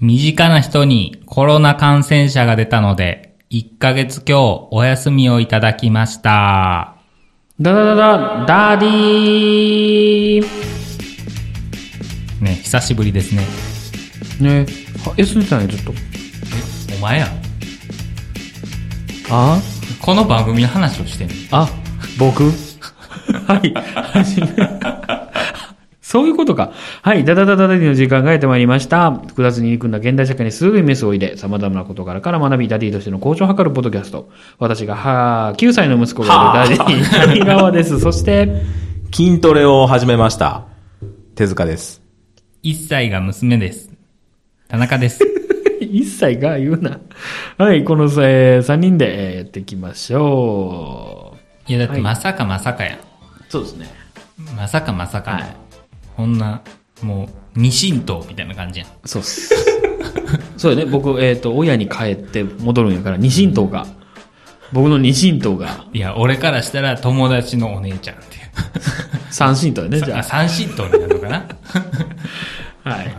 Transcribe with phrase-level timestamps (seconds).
[0.00, 6.96] 身近な人にコロナ感染者が出たので、1ヶ月今日お休みをいただきました。
[7.60, 10.46] ダダダダ、ダディー
[12.40, 13.42] ね、久しぶりですね。
[14.40, 14.64] ね
[15.04, 15.92] は休んでたんや、ずっと。
[16.96, 17.28] お前やん。
[19.28, 19.60] あ？
[20.00, 21.34] この番組の話をしてんの。
[21.50, 21.68] あ、
[22.18, 22.44] 僕？
[23.46, 23.74] はい。
[26.10, 26.72] そういうことか。
[27.02, 27.24] はい。
[27.24, 29.12] ダダダダダディの時間がやってまいりました。
[29.12, 34.28] 複雑に入り組んだ現代社会にすぐにメスを入れ、様々な事柄から学び、ダディとしての向上を図るポッドキャスト。
[34.58, 38.00] 私が、は9歳の息子がいるダディ、谷川です。
[38.00, 38.60] そして、
[39.14, 40.64] 筋トレを始めました。
[41.36, 42.02] 手塚です。
[42.64, 43.88] 1歳が娘です。
[44.66, 45.20] 田中です。
[45.80, 46.98] 一歳が言うな。
[47.56, 47.84] はい。
[47.84, 51.36] この、えー、3人でえーやっていきましょ
[51.68, 52.98] いや、だってまさかまさかやん。
[52.98, 52.98] う。
[53.48, 53.86] そうですね。
[54.56, 55.69] まさかまさかの、はい
[56.20, 56.60] こんな、
[57.00, 58.88] もう、二神道みたいな感じやん。
[59.06, 59.54] そうっす。
[60.58, 60.84] そうやね。
[60.84, 63.86] 僕、えっ、と、親に帰って戻るんやから、二神党が、
[64.70, 68.42] 僕の二神党がいや、俺からしたら友達のお姉ちゃんっていう。
[69.32, 71.48] 三神党やね、じあ、ゃ三神道になるのかな？
[72.84, 72.90] あ。
[72.90, 73.14] はい。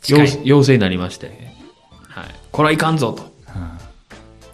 [0.00, 1.26] 近い陽陽性になりまして。
[2.08, 2.24] はい。
[2.50, 3.32] これはいかんぞと。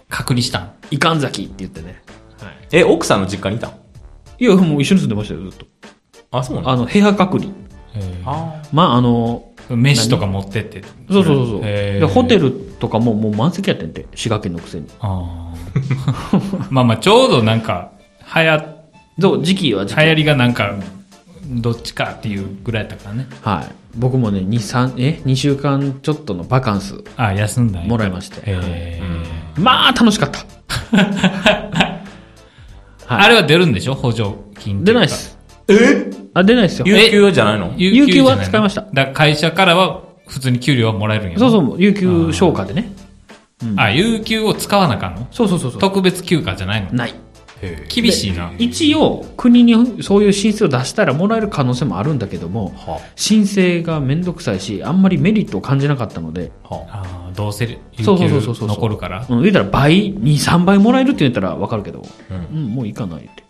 [0.09, 0.71] 隔離したん？
[0.91, 2.03] いかんざきって言ってね。
[2.39, 2.51] はい。
[2.71, 3.71] え、奥さんの実家にいたん？
[4.37, 5.65] いや、もう一緒に住んでましたよ、ずっと。
[6.31, 7.51] あ、そうなのあの、部屋隔離。
[8.25, 10.81] あまあ、あの、飯とか持ってって。
[11.11, 12.07] そうそうそうそう。
[12.09, 14.87] ホテルとかももう満席やってんて、滋賀県のくせに。
[14.99, 17.91] あー まあまあ、ちょうどなんか、
[18.23, 18.75] はや、
[19.19, 20.01] そう、時期は時期。
[20.01, 20.73] 流行りがなんか、
[21.47, 23.27] どっちかっていうぐらいだからね。
[23.41, 23.73] はい。
[23.95, 28.41] 僕もね、2、3、え ?2 週間ちょっとのバカンスあ、休んだもらいまして。
[28.45, 30.39] へーまあ、楽しかった。
[30.97, 31.99] はい
[33.11, 33.95] あれは出るんでしょ？
[33.95, 34.83] 補助金。
[34.83, 35.07] 出ないっ。
[35.09, 35.35] す。
[35.67, 36.08] え？
[36.33, 36.85] あ、出ないっすよ。
[36.87, 37.73] 有給じゃないの？
[37.77, 38.81] 有給は使いました。
[38.81, 42.91] だから会社からは普通に給料はもらえるんやろそうそう、有給消化でね。
[43.75, 45.27] あ、有給を使わなあかんの？
[45.31, 45.81] そうそうそうそう。
[45.81, 46.91] 特別休暇じゃないの？
[46.91, 47.13] ない。
[47.61, 48.53] へ厳しいな。
[48.57, 57.03] 一応、国にそういう申請を出したらもらえる可能性もあるんだけども、は申請がめんどくさいし、あんまりメリットを感じなかったので、はあ。
[57.27, 59.25] あ、どうせ有そうそうそうそうそう給残るから？
[59.29, 63.43] うん、言ったら倍、2、3倍もらえるって言ったらわかるけど、ううん、もういいかないって。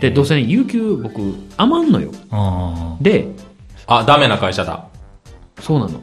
[0.00, 1.20] で、どうせね、有給僕
[1.56, 2.10] 余んのよ。
[2.30, 3.28] あで、
[3.86, 4.86] あ、ダメな会社だ。
[5.60, 6.02] そうなの。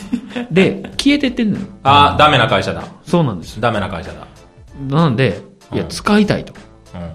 [0.50, 1.66] で、消えてってんのよ。
[1.82, 2.84] あ、ダメな会社だ。
[3.04, 3.62] そうなんですよ。
[3.62, 4.26] ダメな会社だ。
[4.88, 5.42] なんで、
[5.72, 6.54] いや、うん使いたいと。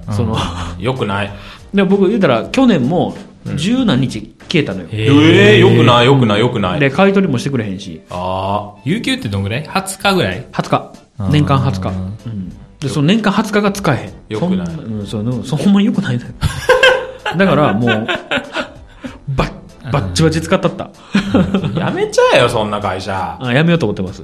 [0.10, 0.38] うその、ん。
[0.80, 1.34] よくない。
[1.74, 3.16] で僕言ったら、去年も
[3.56, 4.88] 十何日消えたのよ。
[4.92, 6.80] へええ、よくない、よくない、よくない。
[6.80, 10.92] で、買い取りもしてくれへんし、あ有給ってどんぐらい ?20 日ぐらい？20日。
[11.20, 11.90] うん年間20日。
[11.90, 12.50] うん。
[12.80, 14.12] で、その年間20日が使えへん。
[14.30, 16.20] よくないうん、そう、うんそうほんまによくない。
[17.38, 17.90] だから、もう、
[19.36, 19.52] バッ、
[19.92, 20.86] バッチバチ使ったった。
[20.86, 21.80] あ。
[21.80, 23.38] やめちゃえよ、そんな会社。
[23.40, 24.22] あ、やめようと思ってます。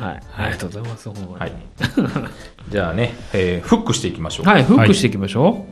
[0.00, 0.20] はい。
[0.36, 1.52] ありがとうございます、ほんまにはい。
[2.70, 4.48] じゃあね、えー、フックしていきましょう。
[4.48, 5.66] はい、フックしていきましょ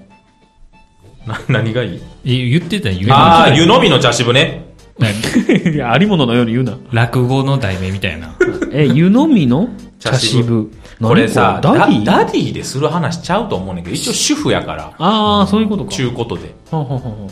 [1.27, 2.01] な何がいい？
[2.25, 4.66] え言ってたよ、ああ、湯飲みの茶渋ね。
[4.99, 5.05] う。
[5.71, 6.79] いや、ありもののように言うな。
[6.93, 8.35] 落語の題名みたいな。
[8.73, 9.69] え、湯飲みの？
[9.99, 10.71] 茶茶渋渋。
[11.01, 11.29] これ？
[11.29, 12.05] さ、ダディ？
[12.05, 15.91] ダダディでする話ちゃうと思うねんけど、一応主婦やから、ああ、そういうことか。
[15.91, 16.55] ちゅうことで。
[16.71, 17.31] ほんほんほんほん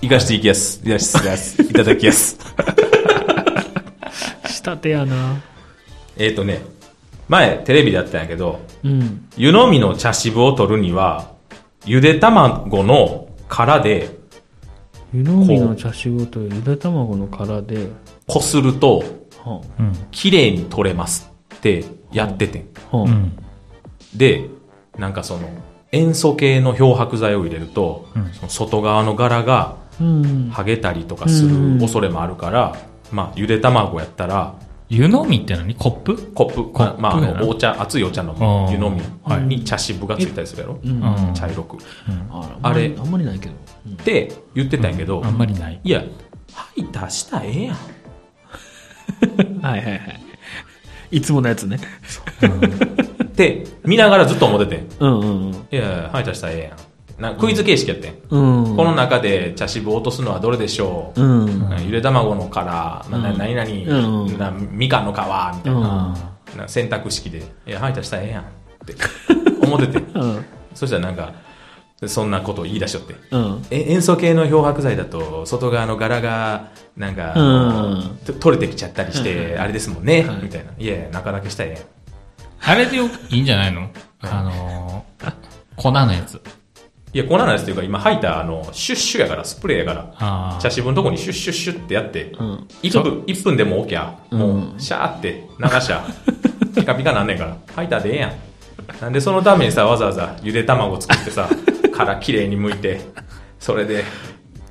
[0.00, 0.80] いかしていきやす。
[0.84, 1.62] いかしていきやす。
[1.62, 2.38] いただきやす。
[4.46, 5.40] 仕立てやな。
[6.16, 6.62] えっとね、
[7.28, 9.26] 前テレビでやったんやけど、うん。
[9.36, 11.32] 湯飲みの茶渋を取るには、
[11.84, 14.17] ゆで卵の殻で
[15.12, 17.88] 湯飲みの茶渋とゆで卵の殻で、
[18.26, 19.02] こすると。
[20.10, 22.66] 綺麗に取れますってやってて。
[22.92, 23.32] うん。
[24.14, 24.48] で、
[24.98, 25.48] なんかその、
[25.92, 28.32] 塩素系の漂白剤を入れると、うん。
[28.34, 30.50] その外側の柄がうん。
[30.52, 32.76] 剥げたりとかする恐れもあるから、
[33.10, 34.54] まあ、ゆで卵やったら、
[34.90, 35.74] 湯飲みって何？
[35.74, 36.16] コップ？
[36.32, 38.84] コップ、コップまあ、お茶、熱いお茶飲あーむ湯飲
[39.22, 41.02] はいみに茶渋がついたりするやろ、うん。
[41.02, 41.78] うん茶色く。
[42.30, 43.52] ああれあんまりないけど。
[43.86, 45.80] うんって言ってたんやけど、あんまりない。
[45.82, 46.00] いや、
[46.52, 47.76] はい、出したらええやん。
[49.62, 50.20] はいはいはい。
[51.10, 51.78] いつものやつね。
[53.24, 54.88] って、見ながらずっと思っててん。
[55.00, 55.52] うんうんうん。
[55.54, 56.72] いや、はい、出したらええやん。
[57.18, 58.14] なクイズ形式やってん。
[58.30, 58.76] うん。
[58.76, 61.76] この中で茶渋を落とすのはどれでしょう、うん。
[61.84, 66.14] ゆで卵の殻、ななうん何々、うんなみかんの皮、みたいな,、
[66.52, 66.58] うん。
[66.58, 68.42] な選択式で、いや、はい、出したらええやん。
[68.42, 68.46] っ
[68.86, 68.94] て
[69.66, 69.98] 思ってて。
[69.98, 70.44] うん。
[70.74, 71.32] そしたらなんか、
[72.06, 73.16] そんなことを言い出しとって。
[73.32, 73.66] うん。
[73.70, 80.72] え塩素系の漂白剤だと、外側の柄が、なんか、うんと取れてきちゃったりして、あれですもんね、はいみたいな。
[80.78, 81.86] いや中だけしたらえ
[82.60, 83.88] あれでよいいんじゃないの？
[84.20, 85.32] あのー、
[85.76, 86.40] 粉のやつ。
[87.12, 90.58] いや、こんな話っていうか、今吐いた、あの、シュッシュやから、スプレーやから。
[90.60, 92.68] 茶渋のとこにシュッシュッシュッってやって、うん。
[92.82, 94.18] 1分、一分でも OK や。
[94.30, 96.04] もうシャーって流しゃ、
[96.74, 97.56] ピカピカなんねんから。
[97.74, 98.32] 吐いたらでええやん。
[99.00, 101.48] なんでそのためにさ、わざわざゆで卵作ってさ、
[101.92, 103.00] 殻きれいに剥いて、
[103.58, 104.04] それで、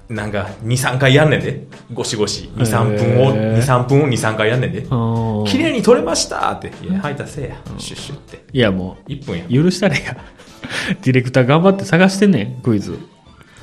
[0.10, 1.68] なんか、2、3回やんねんで。
[1.94, 2.50] ゴシゴシ。
[2.56, 4.86] 2、3分を、へー2、3分を2、3回やんねんで。
[4.90, 6.72] あ綺麗に取れましたって。
[6.82, 7.58] いや、吐いたらせえや。
[7.78, 8.44] シュッシュって。
[8.54, 9.46] いや、も1分や。
[9.50, 10.18] う、許したれや。
[11.04, 12.98] ディレクター頑張って探してんねん、クイズ。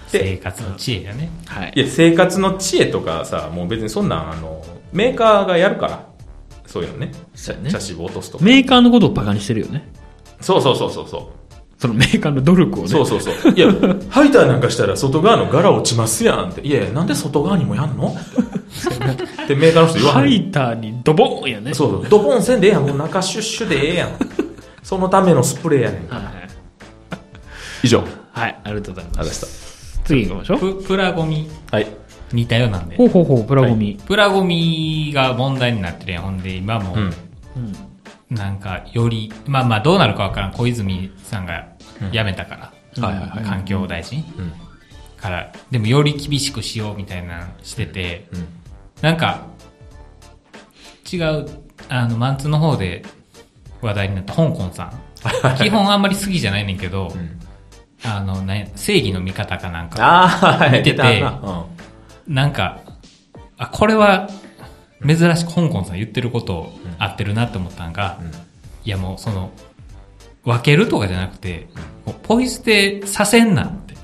[0.08, 1.30] 生活の知恵やね。
[1.46, 4.62] はいいや、生活の知恵とかさ、もう別にそんなん、あの、
[4.92, 6.06] メーカーがやるから。
[6.66, 7.12] そういうのね。
[7.34, 8.44] そうやね茶渋落とすとか。
[8.44, 9.88] メーカーのことをバカにしてるよね。
[10.40, 11.43] そうそうそうそうそう。
[11.78, 12.88] そのメーカーの努力をね。
[12.88, 13.52] そうそうそう。
[13.52, 13.68] いや、
[14.08, 16.60] ハイターなんかしたら外側の柄落ちますやんって。
[16.62, 18.14] いやなんで外側にもやんの？
[19.44, 20.22] ってメーカーの人言わない。
[20.22, 21.74] ハイターにドボンやね。
[21.74, 22.08] そうそう。
[22.08, 22.86] ドボンせんでええやん。
[22.86, 24.10] もう中シュッシュでええやん。
[24.82, 26.08] そのためのスプレーやねん。
[26.08, 26.22] はい。
[27.82, 28.02] 以上。
[28.32, 30.00] はい、ありがとうございありがとうございまます。
[30.04, 30.58] 次行きましょう。
[30.82, 31.86] ププラゴミはい。
[32.32, 33.06] 似たようなんでほ。
[33.06, 33.98] うほうほう、プラゴミ。
[34.06, 36.22] プラゴミが問題になってるやん。
[36.24, 37.12] ほんで、今も、うん。
[38.30, 40.52] なんか、より、まあまあ、どうなるかわからん。
[40.52, 41.66] 小泉さんが
[42.12, 42.72] 辞めたから。
[43.06, 43.44] はいはいはい。
[43.44, 44.52] 環境大臣うん。
[45.20, 45.52] から。
[45.70, 48.46] でも、より厳しくしようみたいなのしてて、うん。
[49.02, 49.42] なんか、
[51.12, 51.46] 違う、
[51.88, 53.04] あの、マンツーの方で
[53.80, 55.00] 話題になった香港さん。
[55.56, 57.40] 基本あんまり好きじゃないねんけど、ん
[58.04, 60.28] あの、ね、正義の味方かなんか、ああ、
[60.58, 60.78] はい。
[60.78, 61.64] 見てて出たな。
[62.26, 62.80] なんか、
[63.56, 64.28] あ、これは、
[65.06, 68.28] 珍しく香港さん言ってること合ってるなって思ったんが、うん。
[68.28, 69.50] いやもうその、
[70.44, 71.68] 分けるとかじゃなくて、
[72.22, 73.94] ポイ捨てさせんなって。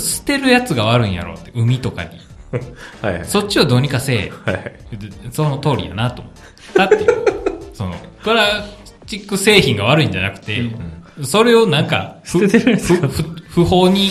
[0.00, 2.10] 捨てるやつが悪いんやろって、海とかに。
[2.52, 2.60] うん。
[3.02, 3.24] はいはい。
[3.24, 4.32] そっちをどうにかせえ。
[4.44, 4.64] はいはい。
[4.96, 6.34] でその通りやなと思っ
[6.74, 7.24] たっていう。
[7.72, 10.70] その、プラスチック製品が悪いんじゃなくて、
[11.22, 14.10] それをなんか、不法に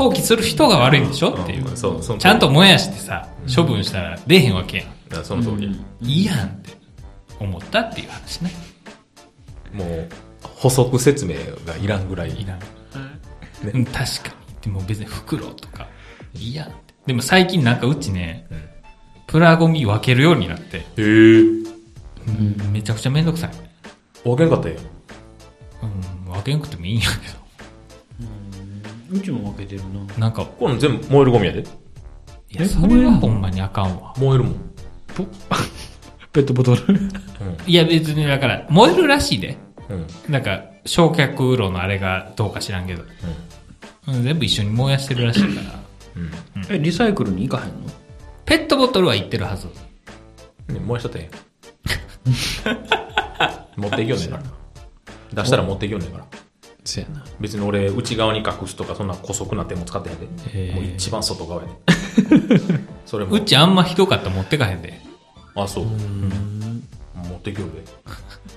[0.00, 1.30] 投棄する人が悪いんでしょ？
[1.30, 1.68] っていう。
[1.68, 4.78] うんそうその通りちゃんと燃やしてさ、処分したら出えへんわけ
[5.10, 5.24] やん。
[5.24, 5.72] その通りや。
[6.00, 6.70] いいやんって
[7.38, 8.50] 思ったっていう話ね。
[9.72, 10.08] もう、
[10.42, 11.34] 補足説明
[11.66, 12.30] がいらんぐらい。
[12.30, 12.60] いらん。
[13.72, 14.02] うん確か
[14.48, 14.62] に。
[14.62, 15.86] でも別に袋とか、
[16.34, 16.94] いいやんって。
[17.06, 18.46] でも最近なんかうちね、
[19.26, 21.42] プラゴミ分けるようになって、へえ。
[22.72, 24.28] めちゃくちゃめんどくさい。
[24.28, 24.76] わけんかったよ。
[25.82, 27.39] うん、分けんくてもいいんやけ
[29.12, 30.04] うちも分けてるな。
[30.14, 30.20] ど。
[30.20, 31.60] なんか、これ全部燃えるゴミやで。
[31.60, 31.64] い
[32.50, 34.14] や、それはほんまにあかんわ。
[34.18, 34.54] 燃えるもん。
[35.14, 35.24] ポ
[36.32, 36.98] ペットボトル。
[37.66, 39.56] いや、別にだから、燃えるらしいで。
[39.88, 40.06] うん。
[40.32, 43.02] なんか、焼却炉のあれがどうか知らんけど。
[44.08, 45.80] うん、全部一緒に燃やしてるらしいから。
[46.16, 46.76] うん。
[46.76, 47.90] え、リサイクルに行かへんの？
[48.44, 49.68] ペットボトルは行ってるはず。
[50.68, 50.74] うん。
[50.76, 51.22] ね燃やしとったん
[53.80, 54.42] 持っていきよんねんから。
[55.42, 56.24] 出したら持っていきよんねんから。
[56.84, 57.24] そやな。
[57.38, 60.26] 別に俺、内側に隠すとか、そんな古速な点も使ってへんで。
[60.52, 61.74] へーもう一番外側やで。
[63.06, 63.32] それも。
[63.32, 65.00] うちあんまひどかったら持ってかへんで。
[65.54, 65.84] あ、そう。
[65.84, 66.82] うん。
[67.28, 67.84] 持っていきよるで。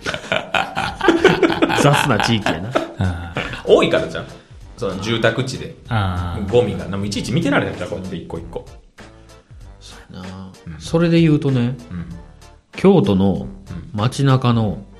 [1.81, 2.71] 雑な地域やな。
[2.99, 3.33] あ
[3.65, 4.25] 多いからじゃん。
[4.77, 5.75] その住宅地で。
[6.49, 6.85] ゴミが。
[6.85, 8.65] なんもいちいち見てられへんから、こうやって一個一個。
[10.11, 12.05] なそれで言うとね、うん。
[12.71, 13.47] 京都の
[13.93, 14.92] 街中のうん。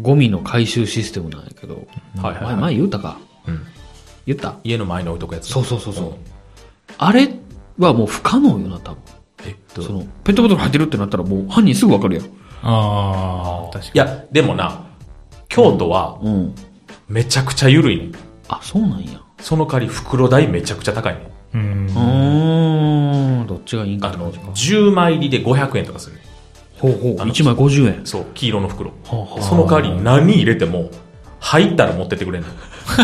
[0.00, 1.86] ゴミの回収システムなんやけど、
[2.22, 3.60] はいはいはい前前言うたかうん。
[4.26, 4.56] 言った？
[4.64, 5.48] 家の前に置いとくやつ。
[5.48, 6.14] そうそうそうそううん
[6.98, 7.28] あれ
[7.78, 8.98] はもう不可能よな、多分。
[9.46, 9.50] え？
[9.52, 9.82] っと。
[9.82, 12.24] その、ペットボトル入ってるってなったらもう犯人すぐわかるやん。
[12.62, 14.84] ああ、確かいや、でもな、
[15.48, 16.54] 京都はうん。
[17.08, 18.12] めちゃくちゃ緩いねん。
[18.48, 19.20] あ、そうなんや。
[19.40, 21.30] その代わり袋代めちゃくちゃ高いね。
[21.54, 21.90] うんう。
[21.90, 24.78] ーん、どっちがいいんかあの、って感じか。
[24.78, 26.24] 10枚入りで500円とかするねん。
[26.80, 27.16] ほうほう。
[27.20, 28.06] あの1枚50円。
[28.06, 28.92] そう、黄色の袋。
[29.40, 30.90] その代わり何入れても、
[31.38, 32.48] 入ったら持ってってくれんの。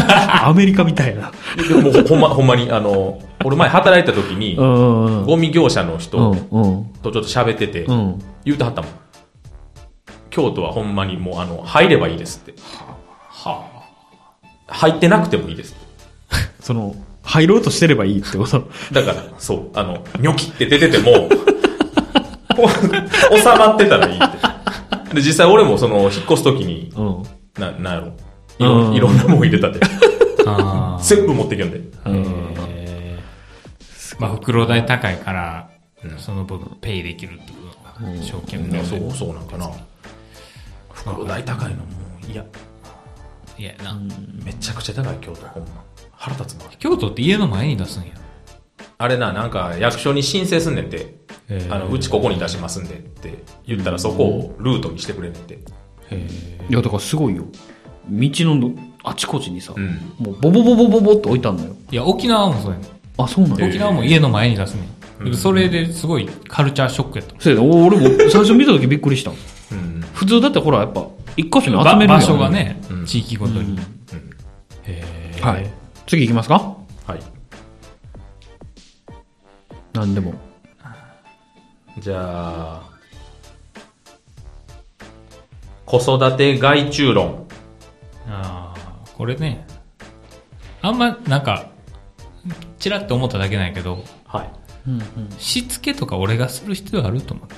[0.45, 1.31] アメリカみたいな。
[1.69, 5.27] でもほほんま、 ほんまに、あの、俺前働いた時にう、んうん。
[5.27, 6.19] ゴミ業者のう人。
[7.03, 8.23] とちょっと喋っててう、ん。
[8.45, 8.91] 言うてはったもん。
[10.31, 12.55] 京都はほんまにもう、あの、入ればいいですって。
[13.31, 13.65] は
[14.69, 15.77] 入ってなくてもいいです。
[16.61, 18.69] その、入ろうとしてればいいってこと？
[18.93, 21.29] だから、そう、あの、ニョキって出てても、
[23.37, 24.19] 収まってたらいいっ
[25.09, 25.15] て。
[25.15, 27.23] で、実際俺もその、引っ越すときに、うん。
[27.59, 28.13] な、なんやろ。
[28.59, 29.81] いろうんいろんなもん入れたで。
[30.47, 30.97] あ。
[30.99, 31.81] あ全部持ってきよんで。
[32.05, 32.11] あ。
[32.11, 32.37] えー
[34.19, 35.69] まあ、袋代高いから、
[36.19, 38.23] その分ペイできるってことか。
[38.23, 38.85] 証券で。
[38.85, 39.71] そう、そうなんかな。
[40.93, 41.83] 袋代高いのも
[42.27, 42.45] う、いや、
[43.59, 43.95] いやな。
[44.45, 45.83] めちゃくちゃ高い京都、ほんま。
[46.13, 46.71] 腹立つな。
[46.79, 48.09] 京都って家の前に出すんや。
[48.99, 51.26] あれな、なんか役所に申請すんねんて。
[51.71, 55.55] あの、うちここに出しますんでって言ったらそこをルートにしてくれんねんて。
[56.69, 57.45] いや、だからすごいよ。
[58.09, 58.73] 道の
[59.05, 60.13] あちこちにさ、うん。
[60.19, 61.77] もうボボボボボボって置いたんだよ。
[61.91, 62.89] いや、沖縄もそうやね
[63.19, 63.67] あ、そうなんだ。
[63.67, 64.83] 沖縄も家の前に出すね
[65.31, 65.35] ん。
[65.35, 67.35] それですごいカルチャーショックやった。
[67.41, 69.31] そうやね俺も最初見た時びっくりした。
[69.31, 69.35] う
[69.75, 70.05] ん。
[70.13, 72.51] 普通だってほら、やっぱ、一箇所に集ばめる場所が。
[72.51, 73.79] ねう、ん地域ごとに。
[75.41, 75.71] はい。
[76.07, 76.77] 次行きますか？
[77.07, 77.21] はい。
[79.93, 80.35] 何でも。
[81.99, 82.83] じゃあ、
[85.87, 87.47] 子育て害虫論。
[88.29, 89.67] ああ、これね。
[90.83, 91.67] あんま、なんか、
[92.79, 94.51] ちらっと思っただけなんやけど、はい。
[95.39, 97.57] しつけとか俺がする必要あると思って。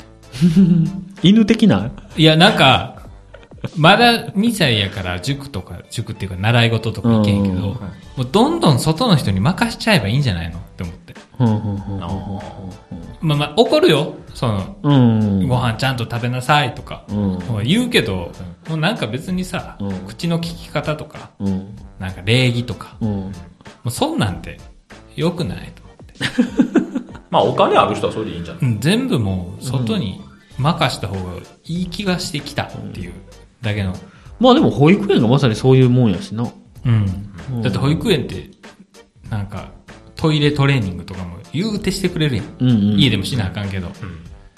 [1.28, 1.90] 犬的な？
[2.16, 3.02] いや、なんか、
[3.76, 7.60] まだ2歳やから塾とか、塾っていうか習い事とか行けへんけど、うん
[8.18, 10.58] もうどんどん外の人に任しちゃえばいいんじゃないの？
[10.58, 11.14] って思って。
[11.38, 12.00] うんうん
[13.20, 14.14] まあまあ、怒るよ。
[14.38, 15.20] その、うん。
[15.40, 15.48] うん。
[15.48, 17.38] ご飯ちゃんと食べなさいとか、うん。
[17.64, 18.30] 言うけど、
[18.68, 21.74] もうなんか別にさ、うん口の聞き方とか、うん。
[21.98, 23.32] なんか礼儀とか、もうん。
[23.84, 24.60] うそんなんて
[25.16, 27.08] 良くないと思って。
[27.30, 28.62] まあ、お金ある人はそれでいいんじゃない？
[28.62, 30.20] うん全部もう外に
[30.56, 31.20] 任した方が
[31.64, 33.12] いい気がしてきたっていう
[33.60, 33.92] だけの。
[34.38, 36.48] まあでも保育園がまさにそういうもんやしな。
[36.86, 37.62] うん。
[37.62, 38.48] だって保育園って、
[39.30, 39.72] なんか、
[40.14, 42.46] トイレトレーニングとかも言うてしてくれるやん。
[42.60, 42.98] うんうん。
[43.00, 43.88] 家でもしなあかんけど。
[43.88, 43.92] うん。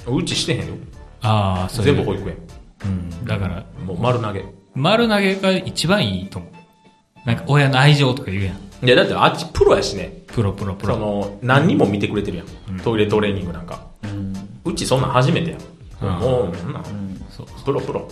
[0.06, 0.74] うちしてへんよ。
[1.22, 2.36] ああ、そういう全部保育園。
[2.84, 3.24] うん。
[3.24, 4.44] だから、もう丸投げ。
[4.74, 7.26] 丸投げが一番いいと思う。
[7.26, 8.86] なんか親の愛情とか言うやん。
[8.86, 10.22] いや、だってあっちプロやしね。
[10.28, 10.94] プロプロプロ。
[10.94, 12.80] その、何人も見てくれてるやん。
[12.80, 13.86] トイレトレーニングなんか。
[14.04, 14.34] うん。
[14.64, 15.60] うちそんなん初めてやん。
[15.60, 16.84] うんもう、そんなん
[17.28, 17.46] そう。
[17.64, 18.08] プロプロ。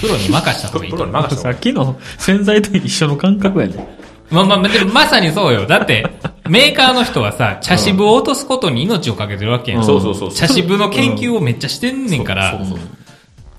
[0.00, 1.14] プロに任した方がいいプと思う。
[1.14, 4.03] ロに任せたさっきの洗剤と一緒の感覚やね。
[4.30, 4.62] まあまあ、
[4.92, 5.66] まさにそうよ。
[5.66, 6.06] だって、
[6.48, 9.80] メーカーの人はさ、茶渋を落とすことに命をかけてるわけやん。
[9.80, 10.32] うんそうそうそう。
[10.32, 12.88] 茶渋の研究をめっちゃしてんねんからそう、そうそう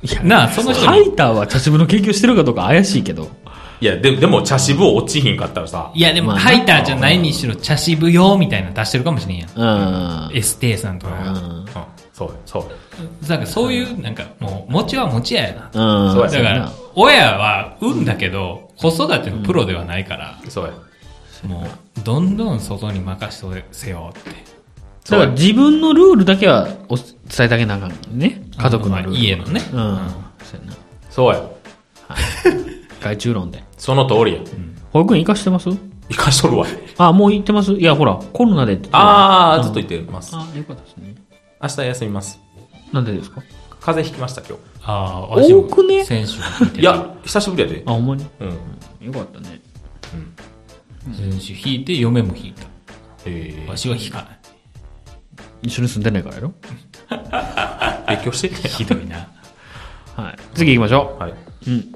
[0.01, 3.27] いやなあ、その人に、ハイターは茶渋の研究してるかどうか怪しいけど。
[3.81, 9.49] いや、ででも茶渋を落ちひんかったらさ、いやでも、ハイターじゃないにしろ茶渋用みたいなの出してるかもしれんやん。
[9.55, 10.37] うん。
[10.37, 11.31] エステーさんとかが。
[11.31, 11.37] うん。
[11.37, 11.65] うん、
[12.13, 12.65] そうそう。
[13.27, 16.07] だからそういう、なんかもう、餅は餅やな。
[16.07, 16.13] うん。
[16.13, 20.71] そうやだから、親は産んだけど、子育てのプロではないから、そうや。
[21.47, 24.29] もう、どんどん外に任せようって。
[25.09, 27.05] だから自分のルールだけはお伝
[27.41, 28.41] えてあげなあかんね。
[28.57, 29.11] 家族のルール。
[29.11, 29.99] まあ家のねうん。
[30.43, 30.73] そうやな。
[31.11, 31.43] そうや。
[33.01, 33.63] 外注論で。
[33.77, 34.39] その通りや。
[34.91, 35.69] 保育園行かしてます？
[36.09, 36.65] 生かしとるわ。
[36.97, 37.73] あ、もう行ってます？
[37.73, 38.89] いや、ほら、コロナでって。
[38.91, 40.35] あー、ずっと言ってます。
[40.35, 41.13] あ、よかったですね。
[41.61, 42.39] 明日休みます。
[42.95, 43.41] なんでですか？
[43.81, 46.03] 風邪ひきました、今ああ、多くね？
[46.05, 46.81] 選手聞いて日。
[46.81, 47.83] いや、久しぶりやで。
[47.85, 48.25] あ、ほんまに？
[48.39, 49.07] うん。
[49.07, 49.61] よかったね。
[51.13, 52.63] 選手引いて、嫁も引いた。
[53.27, 54.27] えわしは引かない。
[55.63, 56.53] 一緒に住んでないからやろ？
[57.09, 58.67] ー、 勉強してて。
[58.67, 59.27] ひどいな。
[60.15, 60.35] はい。
[60.55, 61.31] 次行きましょはい。
[61.31, 61.35] う。
[61.67, 61.91] うん。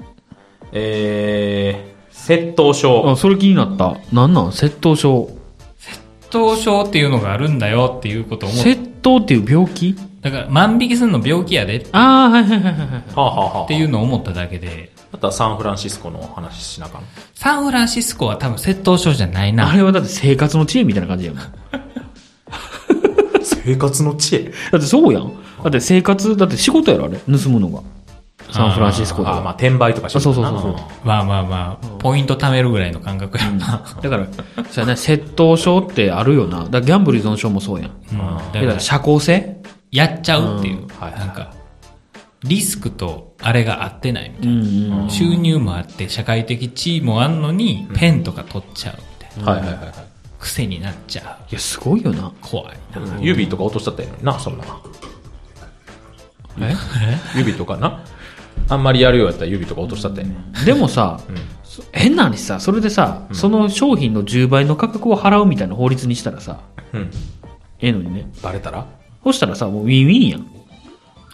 [0.72, 3.10] えー、窃盗症。
[3.10, 3.96] あ、それ気になった。
[4.12, 4.46] なんなん？
[4.50, 5.28] 窃盗症。
[5.80, 5.98] 窃
[6.30, 9.96] 盗症っていうのがあるんだよっていうことを思っ窃盗っていう病気？
[10.20, 12.88] だから万引きするの病気やでっああ、はいはいはいはいはい。
[12.88, 17.02] はあ、はあはあ、ていうのを思っただけで、あとはサンフランシスコの話しなあかん。
[17.34, 19.70] サンフランシスコは多分窃盗症じゃないな。
[19.70, 21.40] あれはだって生活の知恵みたいな感じやもん。
[21.40, 21.50] だ
[23.42, 24.38] 生活の知恵？
[24.40, 25.32] ってそうやん。
[25.62, 27.16] だって生活、だって仕事やろ、あれ。
[27.18, 27.80] 盗むのが。
[28.52, 29.50] サンフランシスコであー、まあ、は。
[29.52, 30.74] 転売とかしそうそうそうそう
[31.04, 33.84] まあまあまあ、ポイント貯めるぐらいの感覚やな。
[34.02, 34.26] だから、
[34.70, 36.60] そうやね、窃盗症ってあるよな。
[36.60, 37.90] だからギャンブル依存症もそうやん。
[38.12, 38.18] うん
[38.52, 39.56] だだから社交性？
[39.90, 40.86] やっちゃうっていう。
[40.98, 41.54] はいなんか、
[42.42, 45.02] リスクとあれが合ってないみたいうんな。
[45.04, 45.10] うん。
[45.10, 49.52] 収入もあって、社会的地位もあんのに、ペンとか取っちゃうみたいな。
[49.52, 49.94] はいはいはいはい。
[50.38, 52.28] 癖になっちゃいや、すごいよな。
[52.28, 52.32] う。
[52.40, 53.20] 怖いな。
[53.20, 54.64] 指とか落としちゃったよな、そんな。
[56.60, 56.74] え？
[57.36, 58.04] 指とかな？
[58.68, 60.36] あんまりやるようやったら指とか落としちゃったよね。
[60.64, 61.20] でもさ、
[61.62, 66.60] そ変な話さ、それでさ、その商品の10倍の価格を払うみたいな法律にしたらさ、
[66.94, 67.10] うん。
[67.80, 68.30] ええのにね。
[68.42, 68.86] バレたら？
[69.24, 70.46] そしたらさ、もうウィンウィンやん。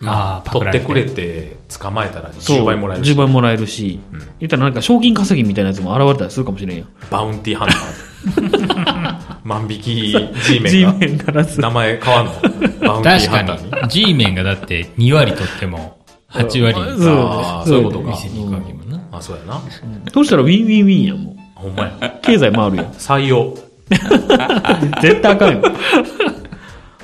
[0.05, 1.11] ああ、取ってくれて。
[1.15, 3.99] て捕まえたらそう10倍もらえるし10倍もらえるし、
[4.41, 6.89] 言ったらなんか賞金稼ぎみたいなやつも現れたりするかもしれんやん。
[7.11, 9.37] バウンティーハンター。
[9.47, 9.95] 万引き
[10.45, 11.61] G メ G ンメンならず。
[11.61, 12.33] が名前変わんの？
[12.33, 13.83] バウンティー確かハンターに？
[13.83, 15.99] に、G メンがだって2割取っても、
[16.31, 18.11] 8割そうあーそういうことか。
[18.11, 19.01] 店に行くわけもんな。
[19.13, 19.61] あ、そうやな。
[20.13, 21.37] そうしたらウィンウィンウィンやん、もう。
[21.55, 22.19] ほんまや。
[22.23, 22.87] 経済回るやん。
[22.93, 23.55] 採用。
[25.01, 25.63] 絶対あかんよ。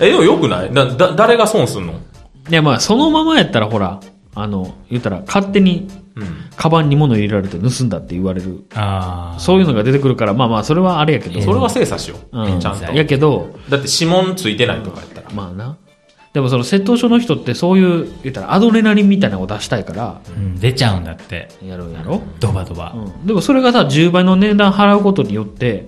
[0.00, 0.72] え、でもよくない？
[0.72, 1.94] だ、だ、誰が損すんの？
[2.48, 4.00] いや、まあ、そのままやったらほら、
[4.34, 6.26] あの、言ったら勝手に、うん。
[6.56, 8.66] カバンに物入れられて盗んだって言われる。
[8.74, 9.40] ああ。
[9.40, 11.40] そういうのが出てくるから、まあまあ、それはあれやけど。
[11.40, 12.38] それは精査しよう。
[12.38, 12.60] うん。
[12.60, 12.84] ちゃんと。
[12.92, 15.30] やけど、だって指紋ついてないとかやったら。
[15.30, 15.78] まあな。
[16.34, 21.48] でもその窃盗症の人ってそういう、言ったらアドレナリンみたいなのを出したいから、うん、出ちゃうんだって。
[21.62, 22.92] やるんやろ、ドバドバ。
[22.94, 25.86] うん、でもそれがさ、10倍の値段払うことによって、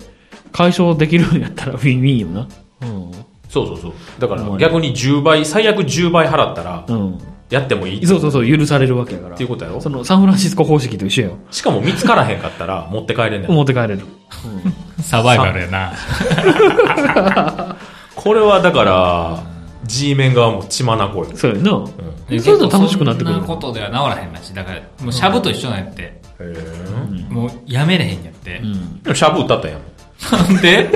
[0.51, 2.47] 解消できるんやったらウィンウィンよな。
[3.49, 3.93] そうそうそう。
[4.19, 6.95] だからうん逆に10倍、最悪10倍払ったらう、ん。
[6.95, 7.19] うん。
[7.49, 9.35] やってもいいっそうそうそう、許されるわけやから。
[9.35, 11.31] ていうことやろそのサンフランシスコ方式と一緒よ。
[11.51, 13.51] しかも見つからへんかったら持って帰れんねん。
[13.51, 13.99] 持って帰れる。
[15.01, 15.93] サバイバルやな。
[18.15, 19.43] これはだから、
[19.83, 21.27] G メン側も血まなこよ。
[21.35, 21.85] そうやな。
[22.29, 24.51] でそういうの楽しくなってくるそんなことでは治らへんなし。
[24.53, 26.19] だから、もうシャブと一緒なんやって。
[26.39, 26.53] へ
[27.29, 28.61] もうやめれへんやって。
[28.63, 29.01] うん。
[29.07, 29.13] え。
[29.13, 29.79] シャブ打ったやん。
[30.31, 30.89] なんで？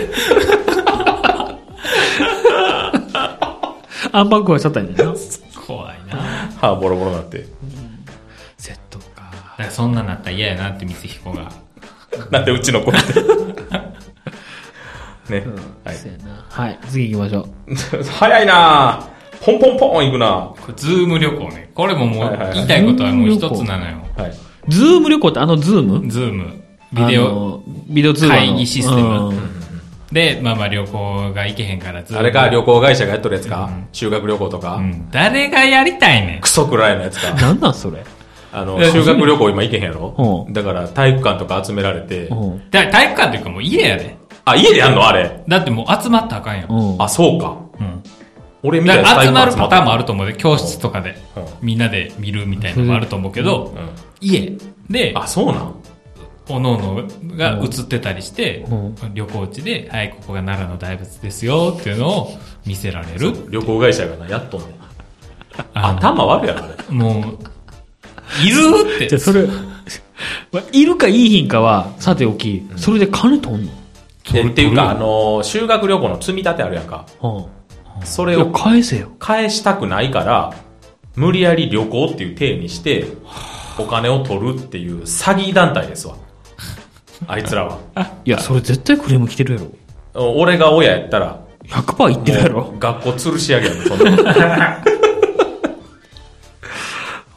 [4.11, 5.13] アンパンクはしちゃったんやな。
[5.67, 6.15] 怖いな。
[6.15, 6.21] だ
[6.59, 7.45] 歯ボロボロなって。
[8.57, 9.05] セットか。
[9.57, 11.51] からそんなんなったら嫌やなって光彦が。
[12.31, 12.99] なんでうちの子って。
[15.29, 15.45] ね。
[15.85, 15.95] はい。
[16.49, 16.79] はい。
[16.87, 18.03] 次行きましょう。
[18.03, 19.07] 早いな
[19.41, 21.69] ポンポンポン行くなこれズーム旅行ね。
[21.73, 23.97] これももう言いたいことはもう一つなのよ。
[24.17, 24.33] はい。
[24.67, 26.09] ズーム旅行ってあのズーム？
[26.11, 26.61] ズーム。
[26.91, 27.61] ビデオ。
[27.87, 28.39] ビデオ通話の。
[28.39, 29.58] 会議システムうん
[30.11, 32.19] で、まあまあ旅行が行けへんからズーム。
[32.19, 33.69] あれか、旅行会社がやっとるやつか？
[33.91, 34.75] 修学旅行とか？
[34.75, 35.09] うん。
[35.11, 36.49] 誰がやりたいねんク。
[36.49, 37.31] ソくらいのやつか。
[37.39, 38.03] なんなんそれ？
[38.51, 40.45] あの、修学旅行今行けへんやろ？
[40.47, 42.25] うんだから体育館とか集められて。
[42.27, 42.69] うん。
[42.71, 44.17] だ体育館というかもう家やで。
[44.45, 45.07] あ、家でやんの？
[45.07, 45.43] あれ。
[45.47, 46.71] だってもう集まったらあかんやん。
[46.71, 47.01] うん。
[47.01, 47.55] あ、そうか。
[47.79, 48.03] うん。
[48.63, 49.99] 俺みたいなだから集まるパターンもある。
[49.99, 51.43] ると思うで、教室とかでうん。
[51.61, 53.89] みんなで見るみたいなのもあると思うけど、うん。
[54.19, 54.57] 家
[54.89, 55.75] で、あ、そうなん？
[56.49, 63.33] おのおのが映ってたりしてうん、旅行地で、はい、ここが奈良の大仏ですよっていうのを見せられる。
[63.49, 64.69] 旅行会社がな、やっとんねん。
[65.73, 66.95] あの頭悪いやろ、あれ。
[66.95, 67.23] もう、
[68.45, 69.19] いるってじゃあ。
[69.21, 69.47] それ、
[70.51, 73.71] まあいるかいいひんかは、さておき、それで金取んの？
[74.31, 77.05] でっていうか、あのー、修学旅行の積み立てあるやんか。
[77.21, 77.45] うん。
[78.05, 79.11] それを返せよ。
[79.19, 80.53] 返したくないから、
[81.15, 83.07] 無理やり旅行っていう体にして、
[83.77, 86.15] お金を取るっていう詐欺団体ですわ。
[87.27, 87.79] あいつらは。
[88.25, 89.61] いや、それ絶対クレーム来てるや
[90.13, 90.31] ろ。
[90.35, 94.89] 俺が親やったら、100%言ってるやろ学校吊るし上げやんそんなの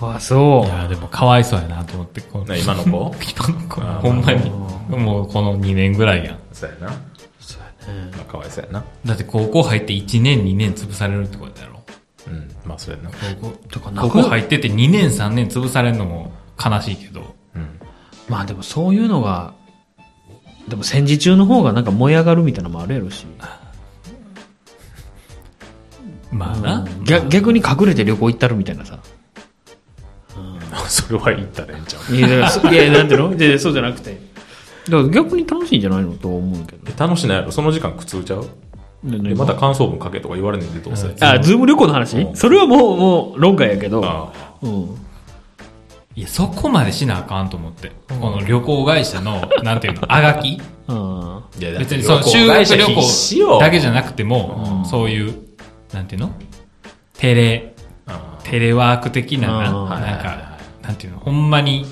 [0.15, 3.15] あ、そいや、でもかわいそうやなと思って、このな今の子？
[3.37, 4.51] 今の子ほんまに。
[4.51, 6.39] もうこの2年ぐらいやん。
[6.53, 6.93] そうやな。
[6.93, 6.93] う。
[6.93, 8.85] ねまあ、かわいそうやな。
[9.07, 11.81] だって高校入って1年2年潰されるってことやろ。
[12.29, 12.51] うん。
[12.65, 13.11] まあ、そうやな。
[13.41, 17.35] 高校とかな高校入ってて2年3年潰されるのも悲しいけど。
[17.55, 17.79] うん。
[18.29, 19.55] まあでもそういうのが、
[20.69, 23.27] でも戦時中の方がなんか燃え上がるみたいなのもあるやろし。
[26.31, 26.87] まあな。
[27.05, 28.99] 逆逆に隠れて旅行行ったるみたいなさ。
[30.89, 32.15] それは言ったらええんちゃう？
[32.15, 33.35] いや、だからそいやなんていうの？
[33.35, 34.19] いやいやそうじゃなくて。
[34.89, 36.91] だから逆に楽しいんじゃないのと思うけど。
[36.91, 37.53] え楽しないやろ？
[37.53, 38.47] その時間苦痛ちゃう？
[39.05, 41.09] ででまた感想文書けとか言われんねんで、どうせ。
[41.21, 42.29] あ、ズーム旅行の話？
[42.35, 44.01] それはもう、もう、論外やけど。
[44.05, 44.97] あうん。
[46.15, 47.93] いや、そこまでしなあかんと思って。
[48.09, 50.61] この旅行会社の、 なんていうの、あがき？
[50.89, 54.85] あいや別にその修学旅行だけじゃなくても、うん。
[54.85, 55.35] そういう、
[55.93, 56.33] なんていうの？
[57.17, 57.75] テレ、
[58.07, 61.87] あテレワーク的なな、うんか、なんていうの、ほんまに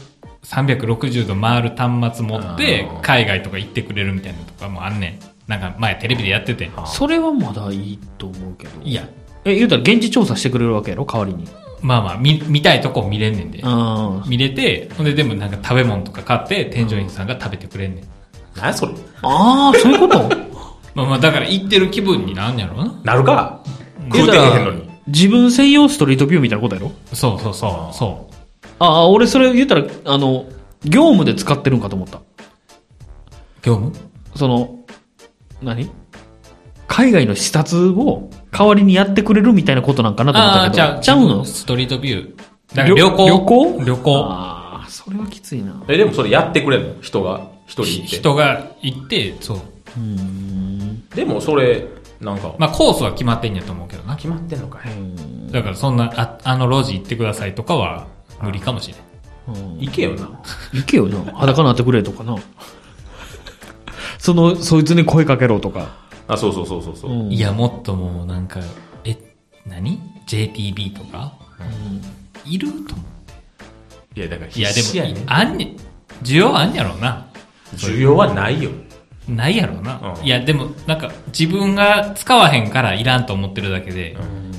[0.45, 3.03] 360度回る端末持ってうん。
[3.03, 5.51] 海外とか行ってくれるみたいなのとかもあんねん。
[5.51, 6.71] なんか前テレビでやってて。
[6.77, 6.87] あ。
[6.87, 8.83] それはまだいいと思うけど。
[8.83, 9.09] いや、
[9.45, 11.07] え、言うたら現地調査してくれるわけやろ？
[11.07, 11.49] 代わりに。
[11.83, 13.61] まあまあ、見、見たいとこ見れんねんで。
[13.63, 18.05] あ見れて、ほんででもなんか食べ物とか買って、添乗員さんが食べてくれんねん。
[18.57, 18.93] 何やそれ？
[19.23, 20.19] あー、そういうこと？
[20.95, 22.93] まあまあ、だから行ってる気分になんやろうな。
[23.05, 23.61] なるか
[24.13, 24.91] 食うてへんのに。
[25.07, 26.93] 自分専用ストリートビューみたいなことやろ？
[27.13, 28.35] そうそうそう、そう。
[28.79, 30.45] ああ、俺それ言ったら、あの、
[30.85, 32.21] 業務で使ってるんかと思った。
[33.63, 33.93] 業務？
[34.37, 34.77] その、
[35.63, 35.91] 何？
[36.89, 40.75] 海外の視察を代わりにやってくれるみたいなことなんかなと思ったああ、けど。
[40.75, 41.45] じゃあ、ちゃうの？
[41.45, 42.37] ストリートビュー。
[42.75, 43.27] だから旅行？
[43.29, 43.85] 旅行？
[43.85, 44.25] 旅行。
[44.29, 45.83] ああ、それはきついな。
[45.89, 48.17] え、でもそれやってくれんの人が、一人いて。
[48.17, 49.57] 人が行って、そう。
[49.59, 51.09] うーん。
[51.11, 51.87] でもそれ、
[52.21, 54.17] なんか、まあ、コースは決まってんやと思うけどな。
[54.17, 55.53] 決まってんのかい。
[55.53, 58.07] だからそんな、ああの路地行ってくださいとかは
[58.43, 58.99] 無理かもしれん。
[58.99, 60.29] うん行けよな。
[60.73, 61.33] 行けよな。
[61.33, 62.37] 裸なってくれとかな。
[64.19, 66.00] その、そいつに声かけろとか。
[66.33, 67.11] あ、そうそうそうそうそう。
[67.11, 68.61] うんいや、もっともうなんか、
[69.05, 69.17] え、
[69.67, 71.33] 何 ?JTB とか、
[72.45, 73.03] いると思
[74.17, 74.19] う。
[74.19, 75.77] いや、だからいや、必死やねでも、あんね
[76.23, 77.27] 需要あんやろうな。
[77.75, 78.71] 需要はないよ。
[79.29, 80.15] ないやろうな。
[80.19, 84.17] うんいや、でも、なんか、自分が使わへんからいらんと思ってるだけで、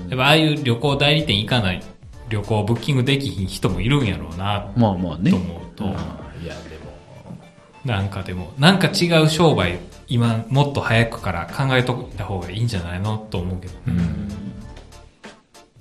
[0.10, 1.84] やっぱああいう旅行代理店行かない、
[2.30, 5.38] 旅行ブッキングできひん人もいるんやろうな、まあまあねと。
[5.38, 7.38] 思うと、いや、でも、
[7.86, 9.80] なんかでも、なんか違う商売、
[10.12, 13.74] 今、もっと早くから考えといた方がいいんじゃないのと思うけど。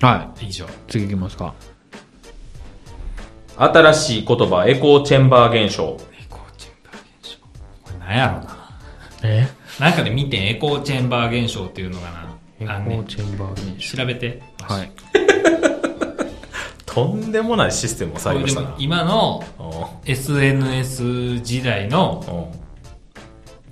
[0.07, 0.47] はい。
[0.47, 0.66] 以上。
[0.87, 1.53] 次行きますか。
[3.57, 5.83] 新しい言葉、エコーチェンバー現象。
[5.83, 7.38] エコーチェンバー現象。
[7.83, 8.71] これ何やろうな。
[9.25, 9.49] え？
[9.81, 12.09] なんかで見てんエコーチェンバー現象っていうのが
[12.61, 12.77] エコな。
[12.77, 14.40] あんねーチェンバー現調べて。
[14.61, 14.75] 象。
[14.75, 14.93] はい。
[16.87, 18.77] とんでもないシステムを採用したな。
[18.79, 19.43] 今の
[20.05, 22.53] SNS 時代の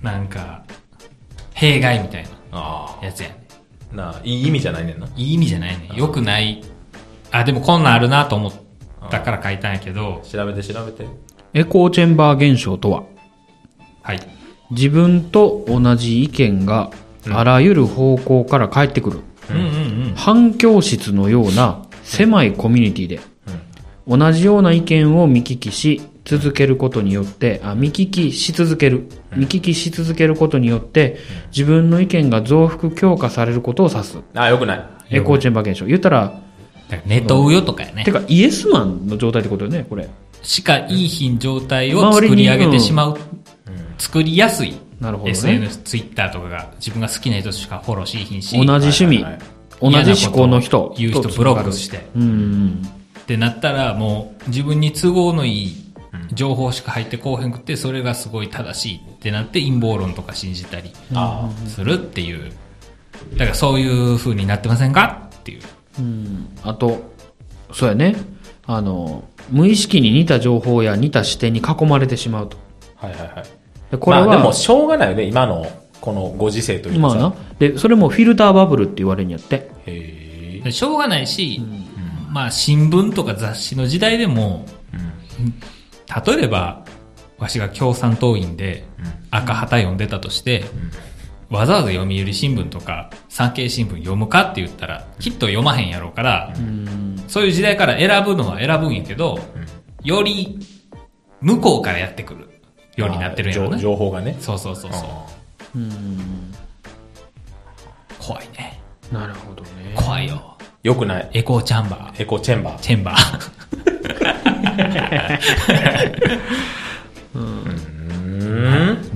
[0.02, 0.64] なんか
[1.54, 3.46] 弊害みたいあなやつやね
[3.92, 3.96] あ。
[3.96, 5.08] なあ、いい意味じゃないねんな。
[5.16, 6.62] いい意味じゃないね良くない。
[7.30, 8.52] あ、でもこんなんあるなと思っ
[9.10, 11.06] たから書いたんやけど、調べて調べて。
[11.54, 13.04] エコーチェンバー現象とは、
[14.02, 14.20] はい。
[14.70, 16.90] 自分と同じ意見が
[17.30, 19.66] あらゆる方向から返ってくる、うんうんう
[20.10, 20.14] ん。
[20.14, 23.20] 反響室のような狭いコミュニティで、
[24.06, 29.08] 同じような意見を見聞きし続けることによって、あ、見聞きし続ける。
[29.34, 31.16] 見聞きし続けることによって、
[31.52, 34.18] 自分の意見が増幅強化されることを指す。
[34.34, 34.84] ああ、よくない。
[35.08, 35.86] エコーチェンバー現象。
[35.86, 36.38] 言ったら、
[37.06, 38.12] ネトウヨとかやねて。
[38.12, 40.06] かイエスマンの状態ってことよね、これ。
[40.42, 43.18] しかいい品状態を作り上げてしまう。
[43.96, 44.74] 作りやすい。
[45.00, 48.54] なるほどね SNS、Twitter とかが自分が好きな人しかフォローしひんし。
[48.54, 49.42] 同じ趣味、はいはいはい
[49.80, 50.94] 同じ思考の人。
[50.98, 52.08] 言う人ブロックして。
[52.16, 52.82] うんうん。
[53.20, 55.87] ってなったらもう自分に都合のいい
[56.32, 62.52] 情報しか入ってこうへんくてそれがすごい正しいってなって陰謀論とか信じたりあするっていう
[63.36, 65.62] だからそういう風になってませんかっていう
[65.98, 66.48] うん。
[66.62, 67.12] あと、
[67.72, 68.16] そうやね。
[68.66, 72.56] あの、無意識に似た情報や似た視点に囲まれてしまうと。
[73.00, 73.06] あ。
[73.06, 73.44] はいはいはい。
[73.90, 75.66] でこれは、まあでも、しょうがないよね、今の、
[76.00, 77.16] このご時世というかさ。
[77.16, 77.34] まあな。
[77.58, 79.70] で、それもフィルターバブルって言われるんやって。
[79.86, 80.60] へえ。
[80.64, 81.62] でしょうがないし、
[82.30, 84.66] まあ新聞とか雑誌の時代でも、
[86.26, 86.84] 例えば
[87.38, 88.84] わしが共産党員で
[89.30, 90.64] 赤旗読んでたとして、
[91.50, 96.52] わざわざ読売新聞とか産経新聞読むかって言ったらきっと読まへんやろうから、
[97.28, 99.38] そういう時代から選ぶのは選ぶんやけど、
[100.02, 100.58] より
[101.40, 102.48] 向こうからやってくる
[102.96, 103.76] ようになってるんやろあーね。
[103.78, 104.36] 情情報がね。
[104.40, 105.02] そうそうそうそう。
[105.02, 105.26] あ
[108.18, 108.80] 怖いね。
[109.12, 109.94] なるほどね。
[109.94, 110.57] 怖いよ。
[110.82, 111.30] よくない。
[111.32, 112.22] エコーチャンバー。
[112.22, 112.80] エコーチェンバー。
[112.80, 113.50] チェンバー。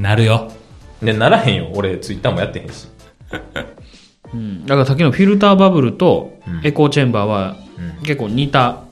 [0.00, 0.50] なるよ。
[1.00, 1.70] ね、ならへんよ。
[1.74, 2.88] 俺、ツイッターもやってへんし。
[4.34, 4.66] うん。
[4.66, 7.56] だからさっきのフィルターバブルとエコーチェンバーは
[8.02, 8.82] 結構似た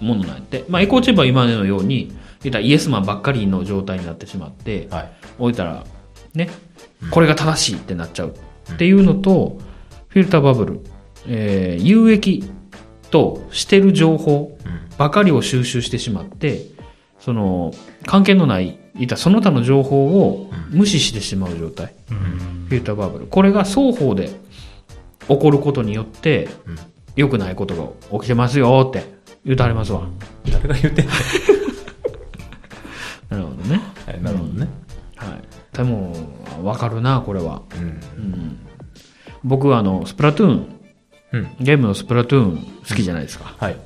[0.00, 0.64] ものなんやって。
[0.68, 5.10] まあエコーチェンバーは今のように、言ったらイエスマンばっかりの状態になってしまって、はい。
[5.38, 5.84] 置いたら、
[6.34, 6.48] ね、
[7.10, 8.34] これが正しいってなっちゃう
[8.72, 9.58] っていうのと、
[10.08, 10.80] フィルターバブル、
[11.28, 12.44] えー有益
[13.10, 14.58] としてる情報
[14.98, 16.62] ばかりを収集してしまって、
[17.20, 17.72] その、
[18.06, 21.94] 関係のない、いったその他の情報を無視してしまう状態。
[22.08, 23.26] フィルターバブル。
[23.26, 24.30] これが双方で
[25.28, 26.48] 起こることによって、
[27.16, 27.74] 良くないこと
[28.10, 29.04] が起きてますよって
[29.44, 30.02] 言うてありますわ。
[30.50, 31.12] 誰が言ってんの？
[33.30, 33.80] なるほどね。
[34.06, 34.68] はい、なるほどね。
[35.16, 35.76] はい。
[35.76, 36.12] でも、
[36.62, 37.62] わかるな、これは。
[37.76, 37.80] う
[38.20, 38.58] ん。
[39.44, 40.66] 僕はあの、スプラトゥーン、
[41.32, 41.48] うん。
[41.60, 43.54] ゲームのスプラトゥーン好きじゃないですか。
[43.58, 43.76] はい。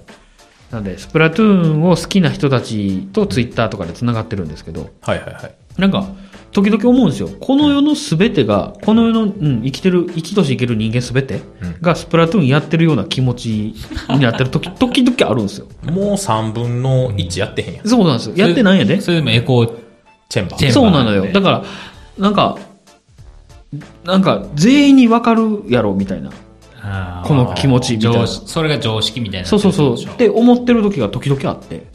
[0.71, 5.55] なんで、スプラトゥーンを好きな人たちとツイッターとかで繋がってるんですけど、はいはいはい。
[5.79, 6.07] なんか、
[6.53, 7.31] 時々思うんですよ。
[7.41, 11.41] この世の全てが、この世の、うん、生きてる、生きとし生きる人間全て
[11.81, 13.75] がスプラトゥーンやってるような気持ち
[14.11, 15.67] になってる時、 時々あるんですよ。
[15.85, 17.89] もう3分の1やってへんやん。
[17.89, 18.37] そうなんですよ。
[18.37, 19.01] やってないんやで。
[19.01, 19.73] それでもエコー、
[20.29, 20.71] チェンバー。
[20.71, 21.25] そうなのよ。
[21.25, 21.65] ねだから、
[22.19, 22.59] なんか、
[24.05, 26.31] なんか、全員にわかるやろ、みたいな。
[27.25, 29.47] この気持ちみたいなそれが常識みたいな。
[29.47, 29.95] そうそうそう。
[29.95, 31.87] って思ってる時が時々あって。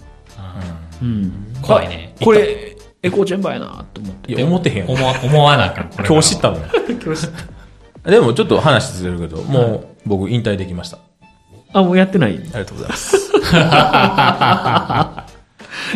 [1.01, 1.53] うん。
[1.61, 4.33] 怖いねあこれ、エコーチェンバーやなって思って。
[4.33, 4.89] いや、思ってへんやん。
[4.89, 5.89] 思わ思わなあかん。
[5.89, 6.63] これから今日知ったのよ。
[7.03, 7.31] 今日知っ
[8.03, 8.11] た。
[8.11, 10.99] でもちょっと話ずれるけど、もう僕引退できました。
[11.73, 13.31] あ、もうやってないありがとうございます。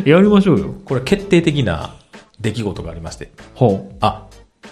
[0.10, 0.76] やりましょうよ。
[0.86, 1.96] これ決定的な
[2.40, 3.32] 出来事がありまして。
[3.56, 4.26] ほあ、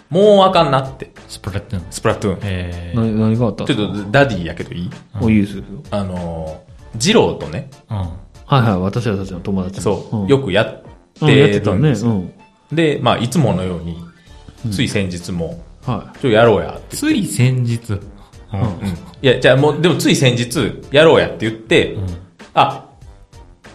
[0.09, 1.11] もうあかんなって。
[1.27, 1.85] スプラトゥーン。
[1.91, 2.39] スプラトゥーン。
[2.43, 2.99] えう。
[2.99, 3.99] な何があったんちょですか？
[4.01, 4.89] っとダディやけどいい？
[5.21, 5.63] おいいですよ。
[5.91, 7.99] あのー、ジローとね、ー、うん。
[7.99, 10.83] はいはい、私たちの友達もそう、んよくやっ
[11.21, 12.11] うんやっててたんですよ。
[12.11, 12.33] うん。
[12.71, 13.97] で、まあ、いつものように、
[14.71, 17.93] つい先日も、はちょっとやろうやってつい先日。
[17.93, 17.99] うん。
[19.21, 21.97] いや、じゃあもう、でもつい先日、やろうやって言って、
[22.53, 22.89] あ、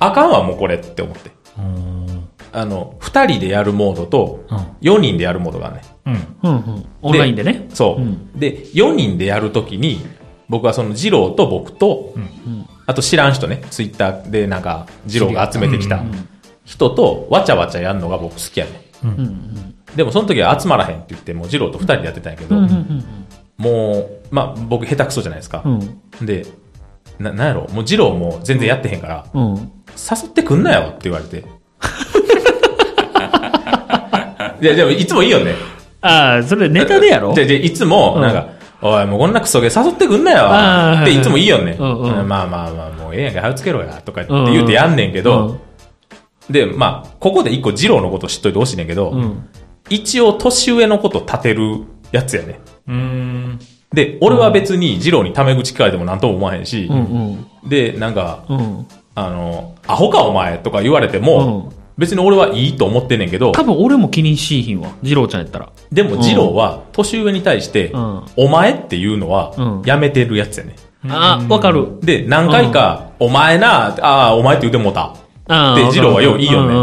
[0.01, 1.31] あかんわ、もうこれって思って。
[1.59, 2.29] うん。
[2.53, 5.83] あの、二人でやるモードとうん、四人でやるモードがね。
[6.07, 6.15] うん。
[6.15, 6.19] い。
[6.43, 6.87] うんうん。
[7.03, 7.67] オンラインでね。
[7.73, 8.03] そう。
[8.03, 10.05] うんで、四人でやるときに、
[10.49, 12.15] 僕はその、ジローと僕と、
[12.87, 16.03] あと知らん人ね、ツイッターでなんか、ジローが集めてきた
[16.65, 18.73] 人と、わちゃわちゃやるのが僕好きやね。
[19.05, 19.75] うんうん。
[19.97, 23.05] でもその時は集まらへんって言って、もうジローと二人でやってたんやけど、うんうん
[23.57, 25.63] もう、まあ僕下手くそじゃないですか。
[25.65, 26.27] うん。
[26.27, 26.45] で、
[27.21, 27.69] な、なんやろ？
[27.69, 29.55] もう二郎も全然やってへんから、うん。
[29.55, 31.45] 誘ってくんなよって言われて。
[34.61, 35.55] いや、でもいつもいいよね。
[36.07, 37.33] ああ、それネタでやろ？
[37.35, 38.49] で、で、いつも、うんなんか、
[38.83, 41.77] おい、もうこんなクソゲー誘ってくんなよっていつもいいよね。
[41.81, 45.59] うんうんまあまあまあ、もうええやんか、はよつけろや、とかって言うてやんねんけど、
[46.51, 49.21] で、まあ、ここで一個二郎のこと知っといてほしいねんけど、うん。
[49.23, 49.49] うん。
[49.89, 52.61] 一応年上のこと立てるやつやね。
[52.87, 53.59] うーん。
[53.95, 58.59] で、俺は別に二郎にタメ口聞かれてもなんとも思わへんしう、んで、なんか、うん。
[58.59, 58.87] うん。
[59.15, 64.91] あの、アホかお前とか言われても、うん別に俺はいいと思ってんねんけど、多分俺も気にしいひんわ。
[65.03, 65.71] 二郎ちゃんやったら。
[65.93, 70.75] でも二郎は年上に対して、うんお前っていうのはうんやめてるやつやね。
[71.09, 71.99] ああ、わかる。
[72.01, 75.15] で、何回か、お前な、ああ、お前って言うてもうた。
[75.49, 75.77] ああ。
[75.77, 76.75] で二郎はよういいよね。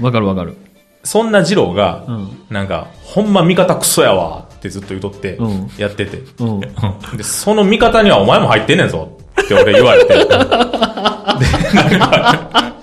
[0.00, 0.56] わかるわかる。
[1.04, 6.18] そんな二郎が、うんなんか、ほんま味方クソやわってずっと言うとってうん、やってて。
[6.40, 6.60] うん。
[7.16, 10.14] で、その味方にはお前も入ってんねんぞって俺言われて。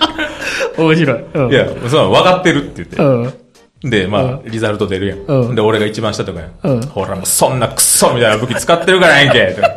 [0.78, 1.24] 面白い。
[1.34, 3.32] うんいや、そう分かってるってう言っん。
[3.32, 3.42] て。
[3.84, 5.56] で、まあ、リザルト出るやうんん。
[5.56, 6.82] で、俺が一番下とかやうんん。
[6.88, 9.70] ほら、もうそんなクソみたいな武器使ってるからやんけとか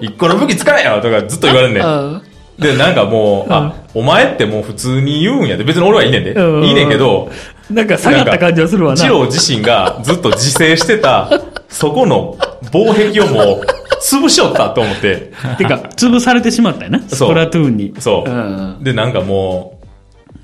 [0.00, 1.84] 一個の武器使えよとかずっと言われんねん。
[1.84, 2.22] うん。
[2.58, 5.64] で、なんかもう、あ、お前ってもう普通に言うんやで。
[5.64, 6.32] 別に俺はいいねんで。
[6.32, 7.30] うんいいねんけど、
[7.70, 9.02] なんか下がった感じはするわな。
[9.02, 11.30] 二郎自身がずっと自制してた、
[11.68, 12.36] そこの
[12.72, 13.66] 防壁をもう
[14.02, 15.32] 潰しよったと思って。
[15.58, 17.00] てか、潰されてしまったよな。
[17.08, 17.94] スそうプラトゥーンに。
[17.98, 18.76] そううん。
[18.84, 19.83] で、なんかもう、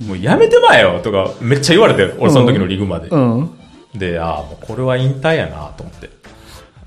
[0.06, 3.08] もうやめてまえよとかめっちゃ言われて、俺その時のリグまで。
[3.08, 3.50] うん。
[3.94, 6.10] で、ああ、もうこれは引退やなと思って。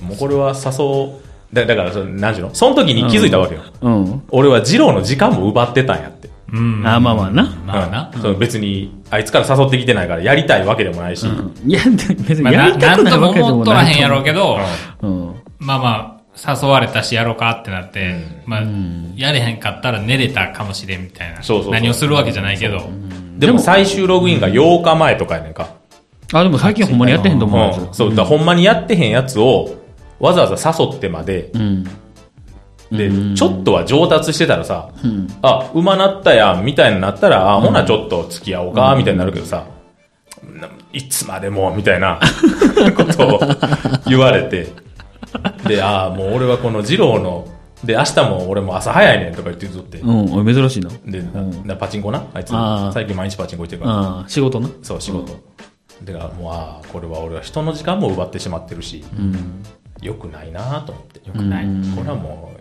[0.02, 1.23] もうこれは誘う。
[1.54, 2.56] だだからその、なんちゅうの？
[2.56, 3.62] その時に気づいたわけよ。
[3.82, 4.23] うん。
[4.30, 6.30] 俺は二郎の時間も奪ってたんやって。
[6.52, 6.88] うん。
[6.88, 7.43] あまあまあな。
[7.65, 8.12] まあな。
[8.13, 11.28] うんその別に、あいつから誘ってきてないからやりたいわけでもないし。
[11.28, 13.93] いや、別にまあ、やりたななんともくないわけでも思っとらない。
[13.93, 14.58] へんやろうけど、
[15.02, 15.36] うん。
[15.60, 18.15] まあまあ、誘われたしやろうかってなって、
[18.46, 18.63] まあ、
[19.15, 21.43] やれへんかったら寝れたかもしれんみたいな。
[21.43, 22.82] そうそうそう何をするわけじゃないけど。
[23.38, 25.69] でも最終ログインが8日前とかやねんか。
[26.34, 29.76] あ、でも最近ほんまにやってへんと思うんそう、だほんまにやってへんやつを、
[30.19, 31.84] わざわざ誘ってまで、うん。
[32.91, 35.28] で、ちょっとは上達してたらさ、うん。
[35.41, 39.65] あ、馬なったやん、みたいになったら、あ、ほなちょっと付き合おうか、みたいになるけどさ、
[40.43, 42.19] ないつまでも、みたいな
[42.96, 43.39] ことを
[44.08, 44.83] 言われて、
[45.67, 47.48] で、ああ、もう俺はこの二郎の、
[47.84, 50.89] で、明日も俺も朝早いねんとか言ってずって、うん、おい珍しいな。
[51.06, 54.69] で、ななパチンコなあいつあ、ー最近毎日パチンコ行ってるから、ああ、仕事な。
[54.82, 55.36] そう、仕事。
[56.02, 59.63] で、あもう、ああ、これは俺は人の時間も奪ってしまってるし、うん。
[60.02, 61.22] 良くないなと思って。
[61.26, 61.65] 良くない
[61.96, 62.60] これはもう、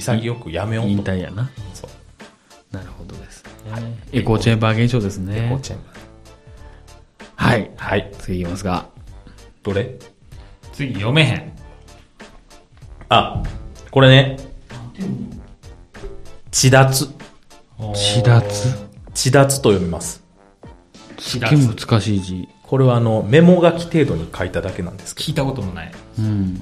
[0.00, 0.98] 潔くやめようと引。
[0.98, 1.48] 退やな。
[1.74, 2.76] そう。
[2.76, 3.50] なるほどですね。
[4.12, 5.60] エコーチェンバー現象ですエコねー。
[5.60, 7.64] チェンバはい。
[7.64, 7.70] ー。
[7.76, 8.12] はい。
[8.18, 8.86] 次いきますが。
[9.62, 9.90] どれ？
[10.72, 11.52] 次読めへん。
[13.08, 13.42] あ、
[13.90, 14.36] これね。
[16.50, 17.08] 千脱。
[17.94, 18.88] 千脱？
[19.14, 20.22] 千脱と読みます。
[21.18, 22.48] すっげえ難しい字。
[22.62, 25.92] これはあの、メモ書き程度に書いただけなんですけど、聞いたこともない。
[26.18, 26.60] うん。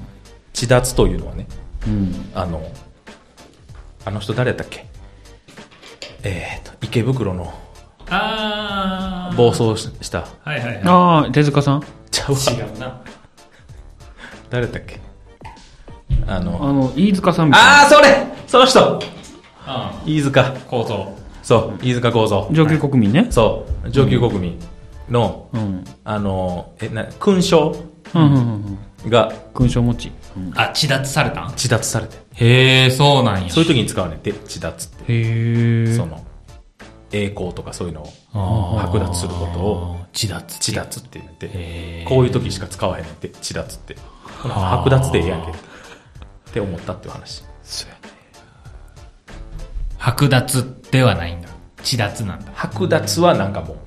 [0.53, 1.47] 千脱というのはね、
[1.87, 2.29] うん。
[2.35, 2.69] あの、
[4.05, 4.85] あの人誰やったっけ？
[6.23, 7.53] えーと、池袋の
[8.07, 9.35] あー。
[9.35, 11.83] 暴走した、はいはいはああ、手塚さん？
[12.11, 12.33] ちゃう。
[12.33, 13.01] 違うな。
[14.51, 15.01] 誰だっけ？
[16.27, 17.81] あの、あの、飯塚さんみたいな。
[17.83, 18.99] あー、それその人
[19.65, 20.41] あ飯塚。
[20.41, 21.15] ー構造。
[21.43, 22.47] そう、飯塚幸三。
[22.53, 23.27] 上級国民ね。
[23.29, 24.59] そう、上級国民
[25.09, 25.83] の、うん。
[26.03, 27.75] あの、え、な、勲章
[28.13, 28.39] うんうんうん
[29.03, 29.09] うん。
[29.09, 30.11] が勲章持ち。
[30.37, 31.53] うんあ、地脱されたん？
[31.55, 32.17] 地脱されて。
[32.33, 33.49] へえ、そうなんや。
[33.49, 35.13] そういう時に使うねんて、地脱って。
[35.13, 35.95] へえ。
[35.95, 36.23] その、
[37.11, 40.59] 栄光とかそういうのを剥奪することを、地脱。
[40.59, 42.05] 地脱って言うねんて。
[42.07, 43.95] こういう時しか使わへんねんて、地脱って。
[44.41, 45.51] 剥奪でええやんけ。
[46.55, 47.43] って思ったっていう話。
[49.99, 51.49] 剥奪ではないんだ。
[51.83, 52.51] 地脱なんだ。
[52.53, 53.77] 剥奪はなんかもう、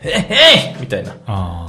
[0.00, 1.68] へっへいみたいなあ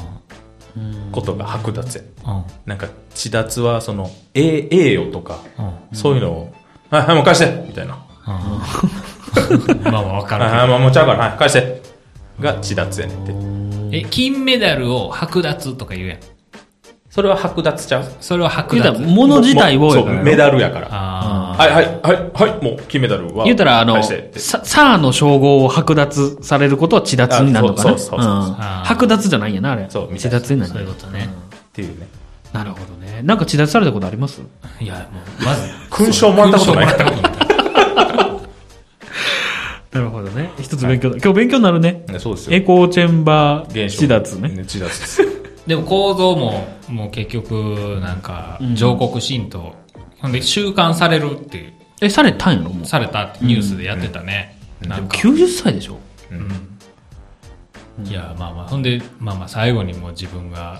[1.11, 2.45] ことが剥奪やねんあ。
[2.65, 5.97] なんか、地脱はその、ええ、ええよとか、うん。
[5.97, 6.53] そういうのを、
[6.89, 7.95] はい、はい、もう返してみたいな。
[8.27, 9.83] うん。
[9.83, 11.81] まあまあわかはい、るはい、もうもうちゃうから、はい、返して
[12.39, 13.97] が地脱やねんて。
[13.97, 16.19] え、金メダルを剥奪とか言うやん。
[17.17, 18.03] それは剥奪ちゃう？
[18.21, 19.07] それは剥言うたら、奪。
[19.11, 20.87] 物自体をそう、メダルやから。
[20.91, 23.45] あはい、はい、はい、はい、もう金メダルは。
[23.45, 29.87] 言うたら、あの、返してってさ、さあの称号を剥奪されることは地脱になるのかなあそうそうそうそううん剥奪じゃないんやな、あれ。
[29.89, 30.69] そう地脱になあ。
[30.69, 30.93] そういうる。
[30.93, 31.25] ことね。
[31.25, 31.27] っ
[31.73, 32.07] ていうね。
[32.53, 33.23] なるほどね。
[33.23, 34.39] なんか地脱されたことあります？
[34.79, 35.67] いや、もう、まず。
[35.89, 36.91] 勲章もらったことないな
[40.01, 40.51] るほどね。
[40.59, 41.15] 一つ勉強だ。
[41.15, 42.05] 今日勉強になるね。
[42.07, 42.55] ねそうですよ。
[42.55, 44.63] エコーチェンバー地脱ね。。
[44.67, 45.46] 地脱です。
[45.67, 49.75] でも構造も、もう結局、なんか、上告神道。
[50.19, 52.85] ほんで、収監されるっていうえ、されたんやろもう。
[52.85, 54.57] されたってニュースでやってたね。
[54.81, 55.17] なんか。
[55.17, 55.99] 90歳でしょ？
[58.03, 60.79] いや、まあまあ、ほんで、まあまあ、最後にもう自分が、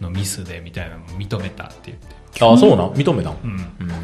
[0.00, 2.44] のミスでみたいなのを認めたって言って。
[2.44, 2.92] ああ、そうなん？
[2.92, 3.36] 認めたん？
[3.44, 3.56] うん。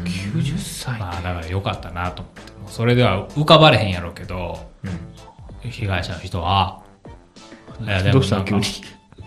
[0.03, 2.51] ?90 歳まあ、だから良かったなと思って。
[2.53, 4.69] もうそれでは浮かばれへんやろうけど、
[5.61, 6.83] 被害者の人は、
[7.81, 8.61] いやでどもなんかうしたの急に。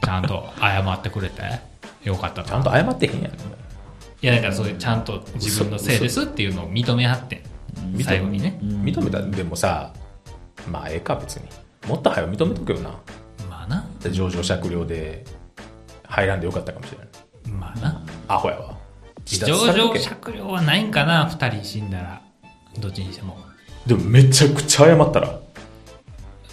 [0.03, 1.43] ちゃんと謝ってくれて、
[2.03, 3.33] よかったちゃんと謝ってへんやん。
[3.33, 8.03] いや、だからそういうちゃんと自分のせいですっていうのを認め合ってん。
[8.03, 8.59] 最後にね。
[8.62, 9.93] 認めたでもさ、
[10.71, 11.49] まあええか別に。
[11.87, 12.91] もっと早く認めとけよな。
[13.49, 13.87] まあな。
[14.01, 15.25] で上場酌量で
[16.05, 17.09] 入らんでよかったかもしれない。
[17.59, 18.05] まあな。
[18.29, 18.77] アホやわ。
[19.25, 22.23] 自上場酌量はないんかな、二人死んだら。
[22.79, 23.38] どっちにしても。
[23.87, 25.42] でもめちゃくちゃ謝ったら。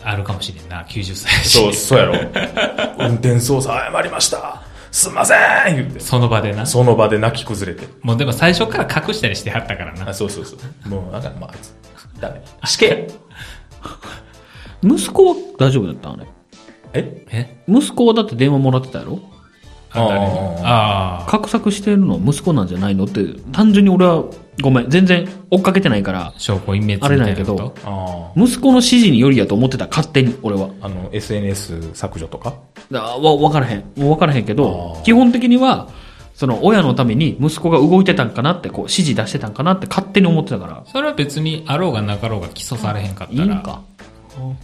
[0.09, 2.13] あるかもしれんな、90歳やしそう、そうやろ。
[3.07, 4.61] 運転操作謝りました。
[4.91, 5.35] すんませ
[5.71, 5.99] ん言って。
[5.99, 6.65] その場でな。
[6.65, 7.87] その場で泣き崩れて。
[8.01, 10.13] もうでも最初から隠したりしてはったからなあ。
[10.13, 10.89] そうそうそう。
[10.89, 11.51] もう、なんか、まあ、
[12.19, 12.41] ダメ。
[12.65, 13.07] 死刑。
[14.81, 16.25] 息子は大丈夫だったあれ。
[16.93, 17.25] え？
[17.29, 17.63] え？
[17.67, 19.19] 息子はだって電話もらってたやろ？
[19.91, 21.37] ああ。
[21.39, 23.05] 画策してるのは息子なんじゃないの？
[23.05, 24.23] って、単純に俺は、
[24.61, 30.69] ごめん、全然追っかけてないから、証拠隠滅みたあれいなんやけどなことあ息子の指示によりやと思ってた、勝手に、俺は。
[30.81, 30.85] あ。
[30.87, 32.55] あの、SNS 削除とか？
[32.91, 33.83] だわ、わからへん。
[33.97, 35.89] もうわからへんけど基本的には、
[36.33, 40.83] その親のために息子が動いてたんかなって、こう指示出してたんかなって勝手に思ってたから。
[40.87, 43.43] それは別にあろうがなかろうが起訴されへんかったら。
[43.43, 43.81] いいんか？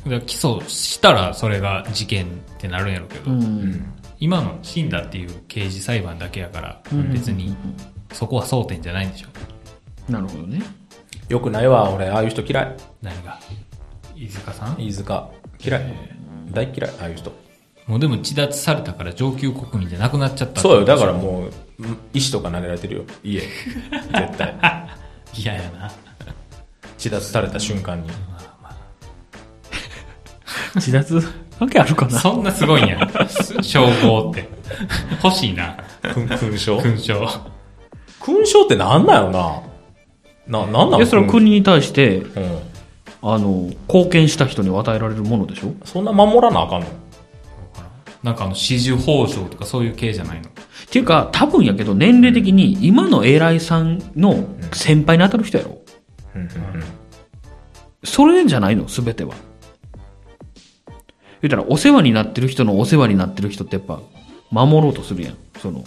[0.06, 3.92] だから起訴したらそれが事件ってなるんやろうけど、うん。
[4.22, 6.82] 今の死んだっていう刑事裁判だけやから、
[7.12, 7.54] 別に
[8.14, 9.28] そこは争点じゃないんでしょ。
[10.10, 10.62] なるほどね。
[11.30, 12.76] よくないわ、俺、ああいう人嫌い。
[13.02, 13.40] 何が？
[14.16, 14.76] 飯塚さん？
[14.80, 15.30] 飯塚。
[15.60, 15.94] 嫌い。
[16.52, 17.32] 大嫌い、ああいう人。
[17.88, 21.16] もうでも治脱されたから上級国民じゃなくなっちゃったそうよ、だからう。
[21.16, 21.52] もう、
[22.14, 23.04] 石とか投げられてるよ。
[23.24, 23.42] 家。
[23.92, 24.56] 絶対。
[25.34, 25.92] 嫌やな。
[26.98, 28.10] 自殺された瞬間に。
[30.76, 31.16] 自殺
[31.60, 32.20] わけあるかな？
[32.20, 33.00] そんなすごいんや。
[33.62, 34.48] 称号って。
[35.24, 35.78] 欲しいな。
[36.04, 37.28] 勲勲章勲章。
[38.20, 39.62] 勲章ってなんなんやろな？
[40.48, 42.60] な、なんなんいや、それは国に対して、うん。
[43.28, 45.74] あの、貢献した人に与えられるものでしょ？
[45.84, 46.88] そんな守らなあかんの？
[48.22, 50.50] なんかあの、始終報奨とかそういう系じゃないの？
[50.50, 50.52] っ
[50.92, 55.80] ていうか、多分やけど、年齢的に、今の偉いさんの先輩に当たる人やろ？
[56.36, 56.52] うんうんうん。
[58.04, 59.34] それじゃないの、すべては。
[61.42, 64.02] 言ったら、お世話になってる人のお世話になってる人ってやっぱ、
[64.52, 65.38] 守ろうとするやん。
[65.60, 65.84] その、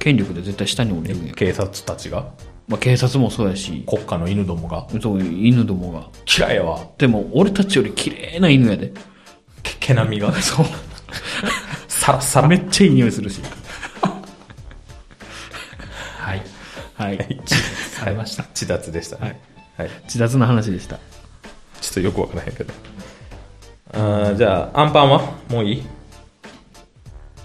[0.00, 1.34] 権力で絶対下に降りるやん。
[1.36, 2.26] 警察たちが？
[2.68, 6.08] まあ、警察もそうやし、国家の犬どもがそう犬どもが。
[6.26, 6.84] 嫌いやわ。
[6.98, 8.92] でも、俺たちより綺麗な犬やで。
[9.62, 10.32] け毛並みが。
[10.42, 10.66] そう。
[11.86, 12.48] サラッサラ。
[12.48, 13.40] めっちゃいい匂いするし。
[16.18, 16.42] はい。
[16.96, 17.40] はい。
[17.46, 18.42] されました。
[18.48, 19.40] 自殺でしたね。
[19.76, 19.90] はい。
[20.04, 20.96] 自殺の話でした。
[21.80, 22.74] ちょっとよくわからへんけど。
[23.92, 25.22] あーじゃあ、アンパンは？
[25.48, 25.82] もういい？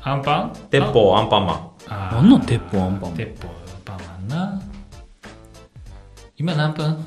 [0.02, 0.54] アンパン？
[0.72, 1.70] 鉄砲アンパンマン。
[1.88, 3.14] あーなんなん鉄砲アンパンマン？
[3.18, 3.54] 鉄砲アン
[3.86, 4.62] パンマンな。
[6.42, 6.98] 今何分？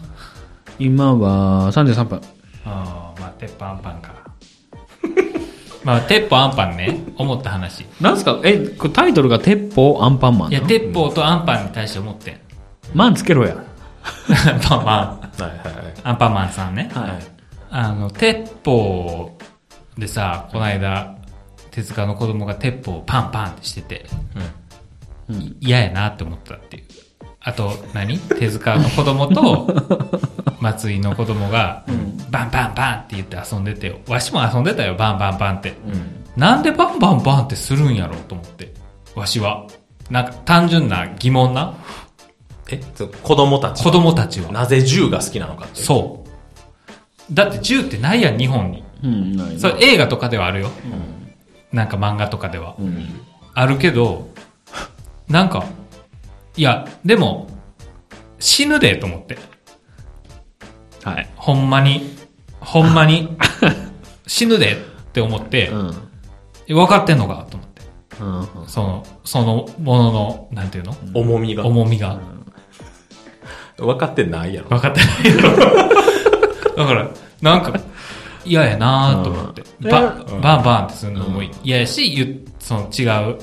[0.79, 2.21] 今は33分。
[2.65, 4.15] ああ、まあ、鉄砲アンパンか。
[5.83, 7.85] まあ、鉄砲アンパンね、思った話。
[8.01, 8.39] なんすか？
[8.45, 12.37] え、これタイトルが鉄砲アンパンマンいや、鉄砲とアンパンに対して思ってん。
[12.95, 13.57] マンつけろや。
[14.53, 14.87] アンパンマン。
[14.87, 15.95] はいはいはい。
[16.05, 16.89] アンパンマンさんね。
[16.95, 17.11] はい。
[17.73, 19.37] あの、鉄砲
[19.99, 21.17] でさ、この間、
[21.73, 24.07] 手塚の子供が鉄砲をパンパンってしてて、
[25.29, 26.85] い嫌やなって思ったっていう。
[27.45, 29.69] あと何、手塚の子供と、
[30.61, 31.85] 松井の子供が、
[32.31, 35.75] バンバンバンって言って遊んでて、わしも遊んでたよ、バンバンバンって。
[36.37, 38.73] なんでバンバンバンってするんやろうと思って。
[39.15, 39.67] わしは。
[40.11, 41.75] なんか単純な疑問な？
[42.71, 42.81] え、
[43.23, 44.51] 子供たち子供たちは。
[44.51, 45.83] なぜ銃が好きなのかって。
[45.83, 46.25] そ
[47.31, 47.35] う。
[47.35, 48.83] だって銃ってないやん、日本に。
[49.03, 50.71] うん、ないなそれ映画とかではあるよ。
[51.73, 52.75] なんか漫画とかでは。
[53.53, 54.29] あるけど、
[55.29, 55.65] なんか、
[56.57, 57.49] いや、でも、
[58.39, 59.39] 死ぬでと思って。
[61.03, 61.31] はい。
[61.37, 62.17] ほんまに、
[62.61, 63.37] ほんまに、
[64.27, 64.77] 死ぬでっ
[65.13, 65.95] て思って、うん。
[66.69, 67.83] 分かってんのかと思って。
[68.21, 68.69] うん。
[68.69, 70.97] その、そのものの、なんていうの？
[71.13, 71.67] 重みが。
[71.67, 72.19] 重みが。
[73.77, 74.69] 分かってないやろ。
[74.69, 75.43] 分かってないよ。
[76.77, 77.09] だから、
[77.43, 77.73] なんか、
[78.45, 79.63] 嫌やなと思って。
[79.83, 83.39] うんバうんバンバンってするのも嫌やし、ゆその違う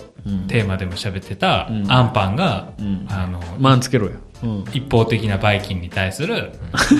[0.47, 1.85] テーマでも喋ってた、ん。
[1.91, 3.05] アンパンが、ん。
[3.09, 4.13] あの、マンつけろや。
[4.43, 4.65] うん。
[4.73, 6.51] 一方的なバイキンに対する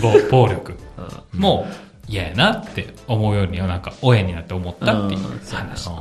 [0.02, 0.14] 暴
[0.46, 0.78] 暴力。
[1.34, 1.68] も
[2.08, 5.22] 嫌やなって思うようにはなんか親になって思ったっていう
[5.54, 5.88] 話。
[5.88, 5.92] な。
[5.94, 5.96] ん。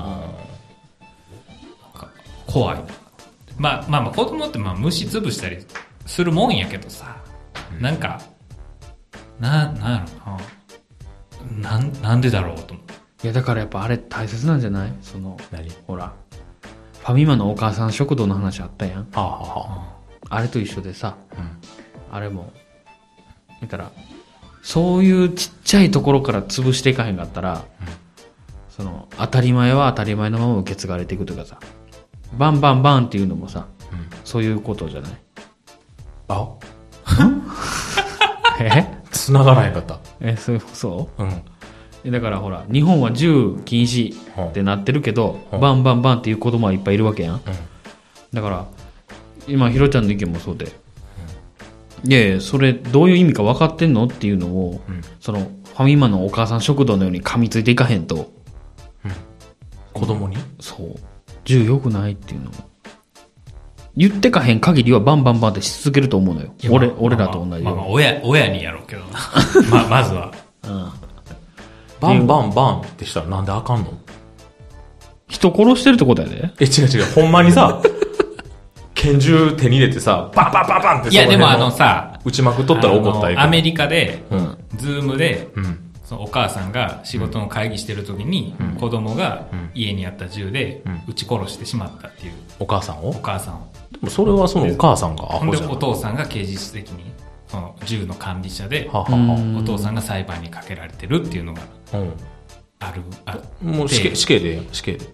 [1.95, 2.09] か
[2.47, 2.83] 怖いな。
[3.59, 5.59] まあまあまあ子供ってまあ虫潰したり
[6.07, 7.17] するもんやけどさ、
[7.81, 8.21] なんか
[9.39, 10.33] な、なんやろ
[11.63, 11.71] な。
[11.71, 12.95] なん、なんでだろうと思って。
[13.23, 14.93] いや、だからやっぱあれ大切なんじゃない？
[15.03, 15.71] その、何？
[15.87, 16.13] ほら、
[17.01, 19.01] ファミマのお母さん食堂の話あったやん。
[19.01, 19.85] はあ、はあは
[20.29, 21.59] あれと一緒でさ、あ、うん。
[22.17, 22.53] あれも、
[23.61, 23.91] だから、
[24.63, 27.65] そういうちっちゃいところから潰していかへんかったら、
[28.69, 31.59] その、当たり前は当たり前のまま受け継がれていくというかさ、
[32.39, 34.09] バンバンバンっていうのもさ、うん。
[34.25, 35.13] そういうことじゃない？
[36.29, 36.49] あ？
[38.61, 38.87] え？
[39.11, 39.99] 繋がらへんかった。
[40.21, 41.23] え、そう、そう？
[41.23, 41.43] うん。
[42.05, 44.15] えだからほら、日本は銃禁止
[44.49, 47.35] ってなってるけど、うんバンバンバンっていう子供はいっぱいいるわけやん。
[47.35, 47.43] うん。
[48.33, 48.67] だから、
[49.47, 50.73] 今、ひろちゃんの意見もそうで、
[52.05, 58.33] いやいや、それどういう意味か分かってんのっていうのを、うんその、ファミマのお母さん食堂のように噛みついていかへんと、
[59.93, 60.37] 子供に？
[60.61, 60.97] そう、
[61.45, 62.53] 銃良くないっていうのを。
[63.97, 66.55] 言ってかへん限りはバンバンバンってし続けると思うのよ。
[66.71, 69.19] 俺、まあ俺らと同じまあまあ、よう親、親にやろうけどな。
[69.71, 70.33] まあ、まずは。
[72.01, 73.93] バンバンバンってしたらなんであかんの？
[75.29, 76.51] 人殺してるってことやで。
[76.61, 77.05] え、違う違う。
[77.15, 77.81] ほんまにさ、
[78.95, 81.77] 拳銃手に入れてさ、バンバンバンバンっていや、でもあのさ、
[82.15, 84.59] さ、打ちまくっとったら怒ったアメリカで、うん。
[84.77, 85.79] ズームで、うん。
[86.05, 93.11] そのお母さんが仕事の会議してる時に、うん子供がうん家にあった銃でうん撃ち殺してしまったっていうお母さんを？
[93.11, 93.69] お母さんを。
[93.93, 95.71] でもそれはそのお母さんがアホじゃん。
[95.71, 97.05] お父さんが刑事的に、
[97.51, 101.63] その銃の管理者で、はははお父さんが裁判にかけられてるっていうのが
[102.79, 103.03] ある。
[103.25, 103.71] あうん。
[103.75, 105.07] もう死刑、死刑で死刑で。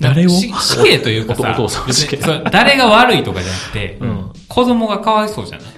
[0.00, 0.28] 誰を？
[0.30, 5.68] し死刑というかさ、お父さん別に死刑それ誰が悪いとかじゃなくて、ん子供がかわいそうじゃない？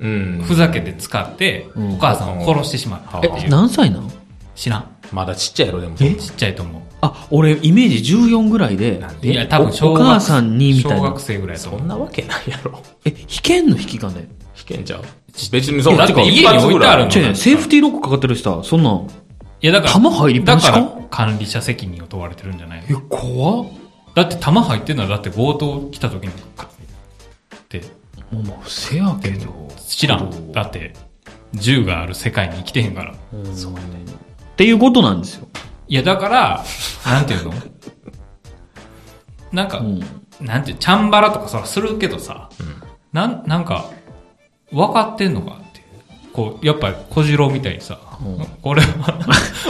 [0.00, 0.42] うん。
[0.44, 4.10] ふざけて使って、んお母さんを殺してしまったってえいう。、何歳なの？
[4.56, 4.96] 知らん。
[5.12, 5.96] まだちっちゃいやろ、でも。
[6.00, 6.14] え？
[6.16, 6.82] ちっちゃいと思う。
[7.02, 11.20] あ、俺、イメージ14ぐらいで、いや、多分お小学お母さんにみたいな小学。
[11.20, 11.58] 生ぐらい。
[11.58, 12.80] そんなわけないやろ。
[13.04, 13.76] え、引けんの？
[13.76, 14.26] 引き金
[14.68, 15.02] 引けんちゃう
[15.50, 19.08] 別にその、だって家に置いてあるの違う違う、セーフティーロックかかってるしさ、そんなん。
[19.60, 20.96] いや、だから、弾入りっぱだかなしか？
[20.96, 23.66] ら管理者責任を問われてるんじゃないえの、怖っ。
[24.14, 26.68] だって弾入ってんのはだって強盗来た時にか、
[27.56, 27.82] って、
[28.30, 29.68] もう、まあ、せやけど。
[29.86, 30.52] 知らん。
[30.52, 30.94] だって、
[31.52, 33.14] 銃がある世界に生きてへんから。
[33.52, 33.80] そうね。
[34.52, 35.48] っていうことなんですよ。
[35.88, 36.64] いや、だから、
[37.04, 37.52] なんていうの？
[39.52, 40.00] なんか、うん。
[40.40, 42.50] なんていう、チャンバラとかそらするけどさ、
[43.12, 43.90] なん、なんか、
[44.72, 45.82] 分かってんのかって。
[46.32, 47.98] こう、やっぱ小次郎みたいにさ、
[48.62, 49.14] これは、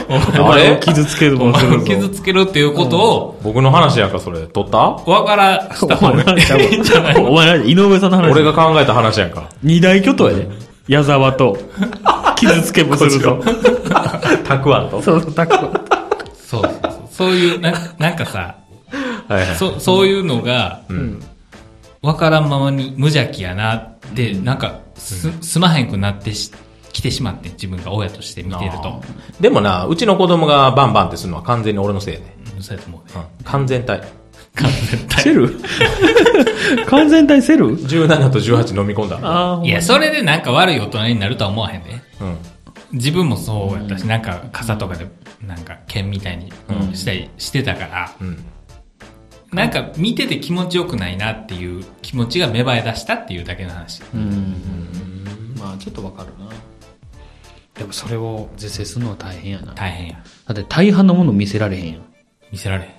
[0.52, 0.70] あれ？
[0.72, 4.40] を傷つけるお前を傷つけるっていうことを、僕の話やんか、それ。
[4.46, 4.90] 取った？
[5.04, 8.32] 分からした方がいいんじゃないお前何井上さんの話。
[8.32, 9.48] 俺が考えた話やんか。
[9.62, 10.48] 二大巨頭やで。
[10.88, 11.56] 矢沢と、
[12.36, 13.42] 傷つけもすると。
[14.44, 15.00] たくあんと。
[15.02, 15.80] そうそう、タック。
[16.46, 16.92] そうそうそう。
[17.10, 18.56] そういう、な、なんかさ、
[19.28, 19.56] はいはい。
[19.56, 21.22] そ、そういうのが、うん。
[22.02, 26.52] わからんままに無邪気やなって、なんか、す、すまへんくなってし、
[26.92, 29.02] 来てしまって、自分が親として見てると。
[29.40, 32.36] でもな、うちの子供がバンバンってするのは完全に俺のせいやね。
[32.56, 33.24] うんそうやと思うね。
[33.38, 33.44] うん。
[33.44, 34.00] 完全体。
[34.54, 35.50] 完全体セル？
[36.86, 39.18] 完全体セル？17と18飲み込んだ。
[39.22, 41.90] あいや、それでなんか悪い大人になるとは思わへんで。
[42.20, 42.36] うん。
[42.92, 45.06] 自分もそうやったし、なんか傘とかで、
[45.44, 46.52] なんか剣みたいに
[46.94, 48.44] したりしてたから、うん。
[49.52, 54.02] なんか見てて気持ちよくないなっていう気持ちが芽生え出したっていうだけの話。
[54.14, 54.83] うん。
[55.64, 56.50] まあ、ちょっとわかるな。
[57.74, 59.66] でもそれを是正するのは大変やな。
[59.68, 60.22] だ大変や。
[60.52, 62.02] って大半のもの見せられへんやん。
[62.52, 62.90] 見せられへん。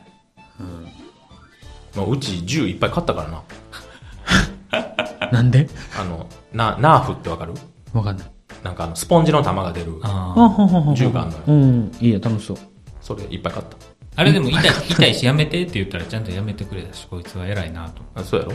[1.95, 5.30] まあ、うち銃いっぱい買ったからな。
[5.32, 5.70] なんで？
[5.97, 7.53] あの、な、ナーフってわかる？
[7.93, 8.28] わかんない。
[8.63, 9.99] なんかあの、スポンジの玉が出る。
[10.01, 11.91] ああほんほんほん銃があんのようん。
[12.01, 12.57] いいや、楽しそう。
[12.99, 13.78] それいっぱい買った。
[14.18, 18.01] あれでも痛い、痛いしやめてって言ったらちゃんとやめてくれたし、こいつは偉いなと。
[18.16, 18.53] あそうやろ？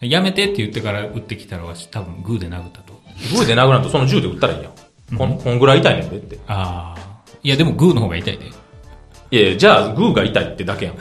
[0.00, 2.92] やめてって言ってから撃ってきたらわし多分グーで殴ったと。
[3.34, 5.16] グーで殴らんとその銃で撃ったらいいやん。
[5.16, 6.38] こん、こんぐらい痛いねんでって。
[6.46, 7.24] ああ。
[7.42, 8.46] いやでもグーの方が痛いで。
[8.46, 10.94] いやいやじゃあグーが痛いってだけやん。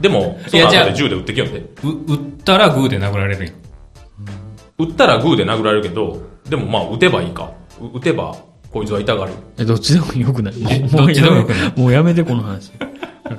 [0.00, 1.58] でも、そいやじゃあの後で銃で撃ってきよんで。
[1.58, 3.54] う撃ったらグーで殴られるやん。
[4.78, 7.52] 撃ったらグーで殴られるけど、でもまあ撃てばいいか。
[7.80, 8.36] う撃てば、
[8.70, 9.32] こいつは痛がる。
[9.58, 12.72] え、どっちでもよくないえもうどっちでもよくないもうやめて、この話。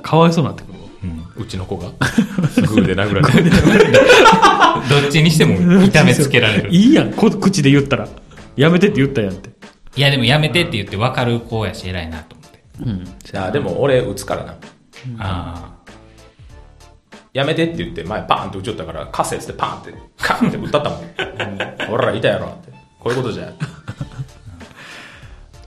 [0.02, 0.75] かわいそうになってくるわ。
[1.38, 1.88] うちの子が。
[1.88, 3.50] グーで殴られる。
[4.88, 6.70] どっちにしても痛めつけられる。
[6.70, 8.08] いいいやん、こ口で言ったら。
[8.56, 9.50] やめてって言ったやんって。
[9.96, 12.62] やでもやめてって言って分かる子やし偉いなと思って。
[13.34, 13.40] うん。
[13.40, 14.56] あでも俺撃つからな。
[15.18, 15.76] あ
[17.32, 21.88] やめてって言って前パーンって撃ちよったから、カセつってパーンって、カーンって撃ったったもん。
[21.88, 22.72] ほら、痛いやろって。
[22.98, 23.52] こういうことじゃ。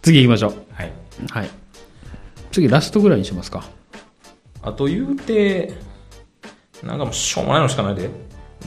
[0.02, 0.54] 次行きましょう。
[0.78, 0.82] あ。
[0.82, 0.92] はい。
[1.30, 1.50] はい。
[2.52, 3.64] 次、ラストぐらいにしますか。
[4.62, 5.74] あと言うて、
[6.84, 8.10] なんかもうしょうもないのしかないで。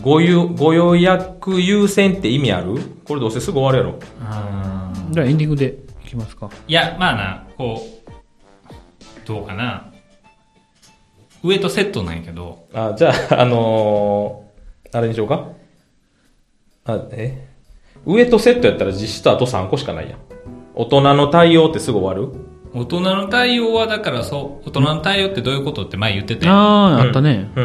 [0.01, 2.80] ごゆご予約優先って意味ある？
[3.05, 3.99] これどうせすぐ終わるやろ。
[5.05, 6.51] うんじゃあエンディングでいきますか。
[6.66, 9.93] いや、まあな、こう、どうかな。
[11.45, 15.49] 上とセットなんやけど、あ、じゃあ、あのー、あれにしようか。
[16.86, 17.49] あ、え？
[18.07, 20.18] 上とセットやったら実質あと3個しかないやん。
[20.74, 22.34] 大人の対応ってすぐ終わる？
[22.75, 26.49] 大人の対応はだからそう、大人の対応ってどういうことって前言ってて。
[26.49, 27.51] ああ、あったね。
[27.55, 27.64] うん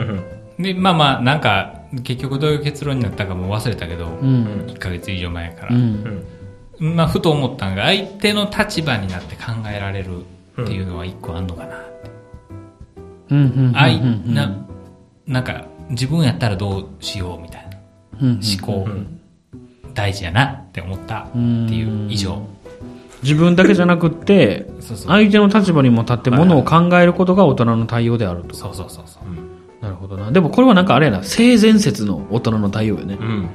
[0.57, 0.63] うん。
[0.63, 4.65] で、まあまあ、なんか、結局どういう結論になったかもう忘れたけど、うん。
[4.67, 5.75] 1ヶ月以上前かうら。
[5.75, 6.23] ん。
[6.79, 6.95] うん。
[6.95, 10.21] まあ、ふと思ったんが、相手の立場になって考えられる
[10.61, 11.75] っていうのは一個あんのかな。
[13.29, 13.37] うん。
[13.37, 13.73] うん。
[13.75, 14.55] あい、うんな、
[15.25, 17.77] なんか、自分やったらどうしようみたいな
[18.21, 18.87] うん思考、
[19.93, 22.41] 大事やなって思ったっていう以上。
[23.23, 24.67] 自分だけじゃなくって。
[25.05, 28.55] 相手の立場にも立ってものを考えることが大人の対応であると。
[28.55, 29.83] そうそうそうそう。
[29.83, 30.31] なるほどな。
[30.31, 33.17] でもこれはなんかあれやな、性善説の大人の対応よね。
[33.19, 33.49] うん。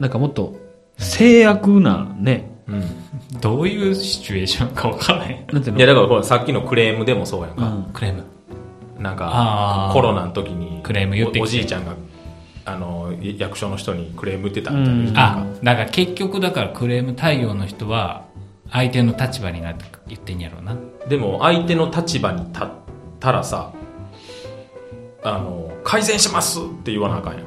[0.00, 0.56] なんかもっと、
[0.98, 3.40] 制約なね、うん。
[3.40, 5.46] どういうシチュエーションかわからへん。
[5.52, 7.66] なんていいや、だからほら、さっきのクレームでもそうやんか。
[7.66, 8.24] うんクレーム。
[8.98, 11.94] なんか、コロナの時に、クレーム言ってきておおじいちゃんが、
[12.66, 18.24] あの、役所の人にクレーム言ってたみたいなうんあ、だから結局だからクレーム対応の人は、
[18.70, 20.76] 相手の立場になって言ってんやろうな。
[21.08, 22.66] でも、相手の立場に立っ
[23.20, 23.72] たらさ、
[25.22, 27.44] あの、改善しますって言わなあかんやん。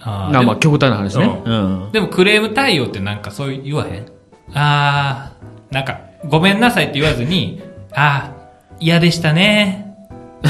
[0.00, 1.42] あーあまあでも極端な話ね。
[1.44, 1.54] うう
[1.88, 1.92] ん。
[1.92, 4.06] でもクレーム対応ってなんかそう言わへん？
[4.54, 7.62] あー、なんか、ごめんなさいって言わずに、
[7.92, 9.83] あー、嫌でしたね。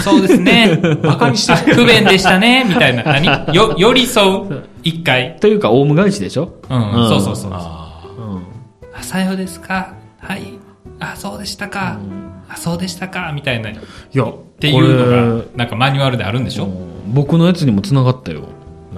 [0.03, 0.81] そうですね。
[1.03, 2.65] バカにしてあ不便でしたね。
[2.69, 3.03] みたいな。
[3.05, 3.27] 何？
[3.55, 4.65] よ、寄り添う。
[4.83, 5.37] 一回。
[5.41, 6.55] というか、オウム返しでしょ？
[6.71, 7.51] うん、うんそうそうそう。
[7.55, 8.43] あうん。
[8.99, 9.95] あ、さようですか。
[10.19, 10.43] はい。
[11.01, 11.99] あ、そうでしたか。
[12.49, 13.33] あ、そうでしたか。
[13.35, 13.71] みたいな。
[13.71, 13.77] っい
[14.13, 16.69] や、っていうのが、なんかマニュアルであるんでしょ？
[17.13, 18.43] 僕のやつにも繋がったよ。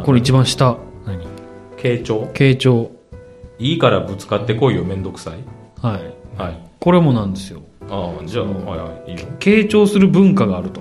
[0.04, 0.76] これ一番下。
[1.06, 1.16] 何？
[1.16, 1.20] あ、
[1.80, 2.28] 傾聴？
[2.34, 2.90] 傾聴。
[3.58, 5.34] いいからぶつかってこいよ、めんどくさい。
[5.86, 6.00] はい。
[6.42, 6.58] はい。
[6.78, 7.60] これもなんですよ。
[7.88, 9.26] ああ、じゃあ、はいはい、いいよ。
[9.38, 10.80] 傾聴する文化があると。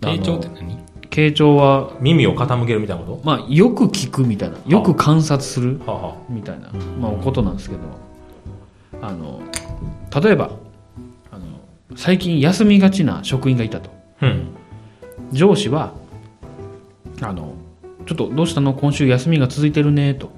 [0.00, 0.78] 傾聴って何？
[1.10, 4.58] 傾聴は、耳を傾けるみたいなこまあ、よく聞くみたいな。
[4.66, 7.82] よく観察するとはあ、はみたいな、まあ、ことなんですけど、
[9.00, 9.40] あの、
[10.20, 10.50] 例えば、
[11.30, 11.46] あの、
[11.94, 13.90] 最近休みがちな職員がいたと。
[14.20, 14.48] あ、うん。
[15.30, 15.92] 上司は、
[17.22, 17.54] あの、
[18.06, 18.74] ちょっとどうしたの？
[18.74, 20.30] 今週休みが続いてるね、と。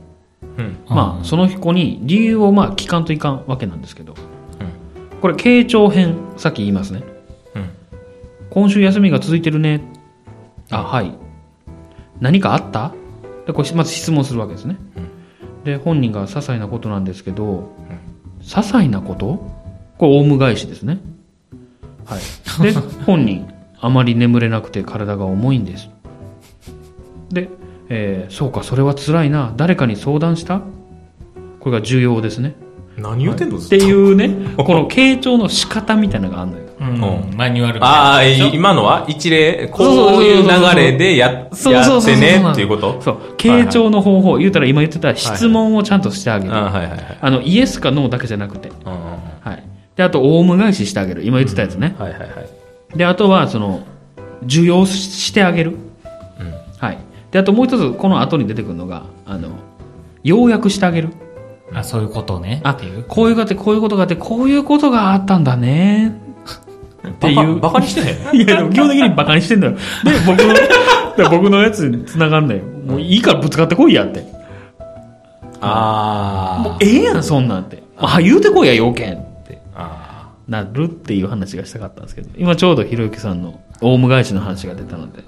[0.58, 0.76] うん。
[0.88, 4.14] まあ、その子に理由をまあ聞かんといかんわけなんですけど、
[5.20, 7.02] これ、傾聴編、さっき言いますね。
[7.54, 7.68] うん。
[8.50, 9.80] 今週休みが続いてるね。
[10.70, 11.12] あ、はい。
[12.20, 12.92] 何かあった？
[13.46, 14.76] で、これ、まず質問するわけですね。
[15.64, 17.72] で、本人が些細なことなんですけど、
[18.40, 19.44] 些細なこと？
[19.98, 21.00] これ、オウム返しですね。
[22.04, 22.62] はい。
[22.62, 22.72] で、
[23.06, 23.48] 本人、
[23.80, 25.88] あまり眠れなくて体が重いんです。
[27.30, 27.48] で、
[27.88, 29.52] えーそうか、それは辛いな。
[29.56, 30.60] 誰かに相談した？
[31.60, 32.54] これが重要ですね。
[32.96, 36.62] 何言ってんの、っていうね、この傾聴の仕方みたいなのがあるのよ。
[36.78, 43.00] うん、マニュアルみたいなああ、今のは一例、こういう流れでややそうそうそうそうってねっていうこと？
[43.00, 43.18] そう。
[43.36, 46.54] 傾聴の方法、言うたら今言ってた質問をちゃんとしてあげる。
[46.54, 47.18] ああはいはいはい。
[47.20, 48.70] あの、イエスかノーだけじゃなくて。
[48.84, 49.64] はい。
[49.96, 51.24] で、あと、オウム返ししてあげる。
[51.24, 51.94] 今言ってたやつね。
[51.98, 52.98] はいはいはい。
[52.98, 53.80] で、あとは、その、
[54.44, 55.76] 受容してあげる。
[56.78, 56.98] はい。
[57.30, 59.52] で、あともう一つ、この後に出てくるのが、あの、
[60.22, 61.08] 要約してあげる。
[61.72, 62.60] あ、そういうことね。
[62.64, 66.20] あっていう。、こういうことがあって、こういうことがあって、こういうことがあったんだね。
[67.08, 69.72] っていうバカにしてへん いや、でも基本的にバカにしてんだよ。
[69.72, 69.78] で、
[70.26, 72.62] 僕の、で僕のやつに繋がんだよ。
[72.86, 74.20] もういいからぶつかってこいやって。
[74.20, 74.32] もう
[75.60, 77.82] あええやん、そんなんって。
[77.98, 80.02] あ、言うてこいや、要件ってあ。
[80.02, 80.06] あ
[80.48, 85.24] なるっていう話がしたかったんですけど、今ちょうどひろゆきさんのオウム返しの話が出たので。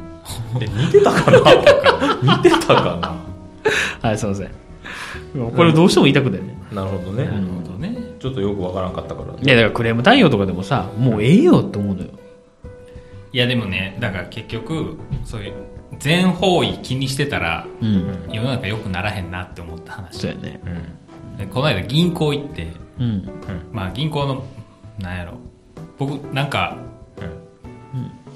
[0.60, 1.38] 似てたかな？
[2.36, 4.08] 似てたかな？
[4.08, 4.50] はい、すいません。
[5.56, 6.56] これどうしても言いたくてね。
[6.72, 7.24] なるほどね。
[7.24, 7.96] なるほどね。
[8.20, 9.34] ちょっとよくわからんかったから。
[9.34, 12.08] いや、だからクレーム対応とかでもさ、もうええよって思うのよ。
[13.32, 15.52] いやでもね、だから結局、そういう、
[15.98, 18.28] 全方位気にしてたら、うん。
[18.32, 20.18] 世の中良くならへんなって思った話。
[20.18, 20.60] そうやね。
[20.64, 21.36] うん。
[21.38, 23.28] でこの間銀行行って、うん。
[23.72, 24.44] まあ銀行の、
[24.98, 25.34] なんやろ。
[25.98, 26.76] 僕、なんか、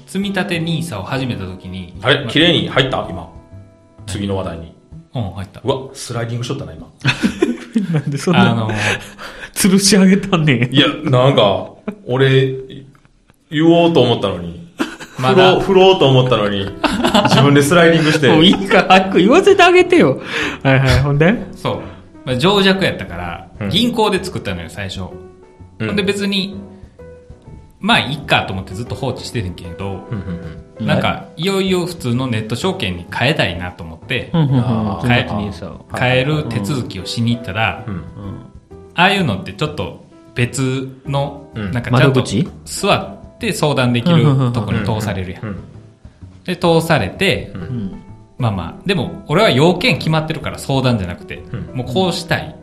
[0.05, 2.27] 積み立て NISA を始めた時に、あれ？
[2.27, 3.07] 綺麗に入った？
[3.09, 3.31] 今。
[4.05, 4.72] 次の話題に。
[5.15, 5.61] うん、入った。
[5.63, 6.87] うわ、スライディングしとったな、今。
[7.93, 8.69] なんでそんな、あの、
[9.53, 10.73] 吊るし上げたんねん。
[10.73, 11.69] いや、なんか、
[12.05, 12.55] 俺、
[13.51, 14.63] 言おうと思ったのに。
[15.19, 16.65] まだ振ろう、と思ったのに、
[17.29, 18.27] 自分でスライディングして。
[18.29, 20.21] もういいから早く言わせてあげてよ。
[20.63, 21.35] はいはい、ほんで？
[21.55, 21.81] そう。
[22.25, 25.01] まあ、情弱やったから、うん銀行で作ったのよ、最初。
[25.79, 26.55] うんほんで別に、
[27.83, 30.07] まあいいかと思ってずっと放置してるんけど、
[30.79, 34.47] なんかいよいよ普通のネット証券に変えたいなと思って、うん
[35.95, 37.85] 変える手続きをしに行ったら。
[38.95, 40.05] ああいうのってちょっと
[40.35, 41.71] 別の、うん。
[41.71, 42.23] なんかちゃんと
[42.65, 44.23] 座って相談できる
[44.53, 45.45] ところに通されるやん。
[45.45, 45.63] うん。
[46.43, 48.03] で、通されて、うん。
[48.37, 51.77] まあまあ、でも俺は要件決まってるから相談じゃなくて、うん。
[51.77, 52.55] もうこうしたい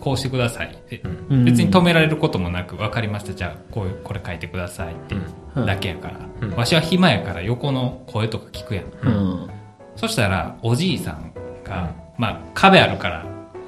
[0.00, 0.68] こうしてください。
[0.68, 1.44] って、うん。
[1.44, 5.16] 別に止められることもなく、分かりました、じゃあこういう、これ書いてくださいって、
[5.54, 5.66] うん。
[5.66, 6.56] だけやから、うん。
[6.56, 8.84] わしは暇やから横の声とか聞くやん。
[9.02, 9.50] うん。
[9.96, 11.32] そしたら、おじいさん
[11.64, 13.26] が、まあ壁あるから、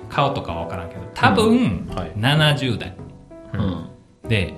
[0.08, 2.12] 顔とかは分からんけど、多分、はい。
[2.16, 2.94] 70代。
[3.54, 3.88] うん。
[4.28, 4.54] で、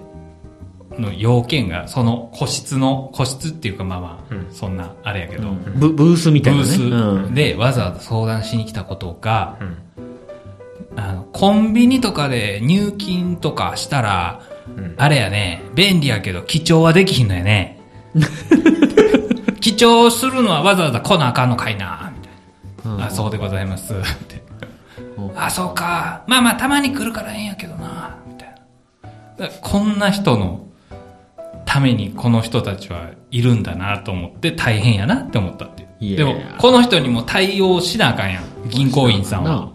[0.98, 4.46] の要件が、その個室の、個室っていうかまあまあ、うん。
[4.50, 6.66] そんな、あれやけど、ブブースみたいなね。
[6.66, 7.28] ブーうん。
[7.28, 9.76] スでわざわざ相談しに来たことが、うん。
[10.96, 14.40] あの、コンビニとかで入金とかしたら、
[14.76, 17.80] うんあれやね、便利やけど記帳はできひんのやね。
[19.60, 22.22] 記帳するのはわざわざ来なあかんのかいな、み
[22.82, 23.06] たいな。
[23.06, 24.42] あ、そうでございます、って。
[25.36, 26.22] あ、そうか。
[26.26, 28.54] まあまあ、たまに来るからええんやけどな、みたい
[29.38, 29.48] な。
[29.60, 30.66] こんな人の
[31.64, 36.16] ためにこの人たちはいるんだなと思って大変やなって思ったっていう。
[36.16, 38.44] でも、この人にも対応しなあかんやん。
[38.68, 39.73] 銀行員さんは。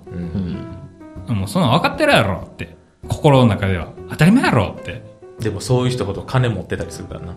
[1.30, 2.78] うんもうそんなん分かってるやろって。
[3.08, 3.94] 心の中では。
[4.10, 5.04] 当たり前やろって。
[5.40, 7.36] でもそういう人ほど金持ってたりするからな。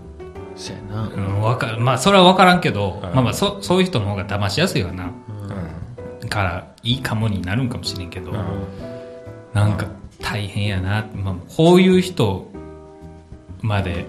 [0.56, 5.10] そうやなうん、わかまあ、それは分からんけど、うんまあまあ、そ、そういう人の方が騙しやすいわな。
[6.22, 6.28] うん。
[6.28, 8.38] から、いいかもになるんかもしれんけど、うん
[9.52, 9.86] なんか
[10.20, 11.06] 大変やな。
[11.14, 12.50] まあ、こういう人
[13.60, 14.06] まで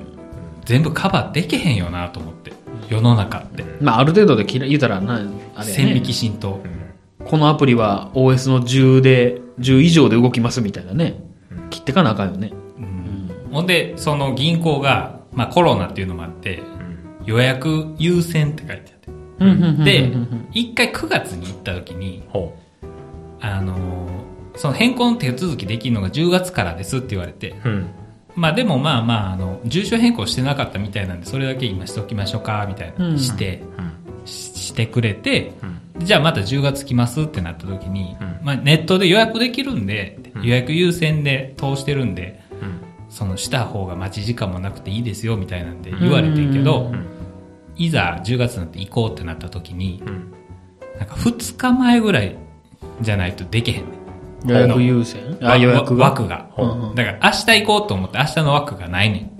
[0.66, 2.54] 全部カバーできへんよなと思って。
[2.90, 3.64] 世の中って。
[3.82, 6.62] まあある程度で切ら言うたらなあれやね線引き浸透。
[7.26, 11.22] このアプリは OS の10で10以上で動きますみたいなね
[11.70, 12.54] 切ってかなあかんよね
[13.54, 16.64] ほんで、その銀行が、まあコロナっていうのもあって、
[17.24, 18.94] 予約優先って書いて
[19.40, 19.84] あって。
[19.84, 20.12] で、
[20.54, 22.58] 一回9月に行った時に、ほ
[23.40, 24.24] あのー
[24.56, 27.70] その変更の手続きできるのが10月からですって言われて、う。
[27.70, 27.88] うん。
[28.36, 34.28] まあでもまあまあ、あの、住所変更してなかったみたいなんで、それだけ今しておきましょうか、みたいな、うんして、うん。
[34.28, 35.82] ししてくれて、うん。
[36.00, 42.82] じゃあまた10月来ますってなった時に、うんまあネットで予約できるんで、うん予約優先で通してるんで、うん。
[43.10, 47.08] そのした方が待ち時間もなくていいですよみたいなんで言われてんけど、うん
[47.76, 50.34] いざ10月になって行こうってなった時に、うん。
[51.00, 52.38] なんか2日前ぐらい
[53.02, 53.98] じゃないとできへんね
[54.46, 54.50] ん。
[54.50, 55.38] 予約優先？
[55.42, 56.06] あわ予約が？
[56.06, 56.50] 枠が。
[56.58, 59.32] うんうんだから明日行こうと思って明日の枠がないねん。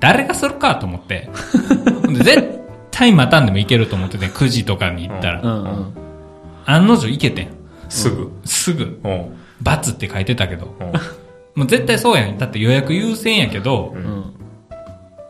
[0.00, 1.30] 誰がするかと思って。
[2.08, 2.53] で絶
[2.94, 5.42] 対待たんでも行けると思ってて、9時とかに行ったら。
[5.42, 5.66] うんう
[6.00, 6.04] ん
[6.66, 7.48] 案の定行けてん。
[7.90, 8.32] すぐ。
[8.46, 8.98] すぐ。
[9.04, 9.36] うん。
[9.60, 10.74] バツって書いてたけど。
[10.80, 10.92] うん。
[11.54, 12.38] もう絶対そうやん。
[12.38, 14.34] だって予約優先やけど、うん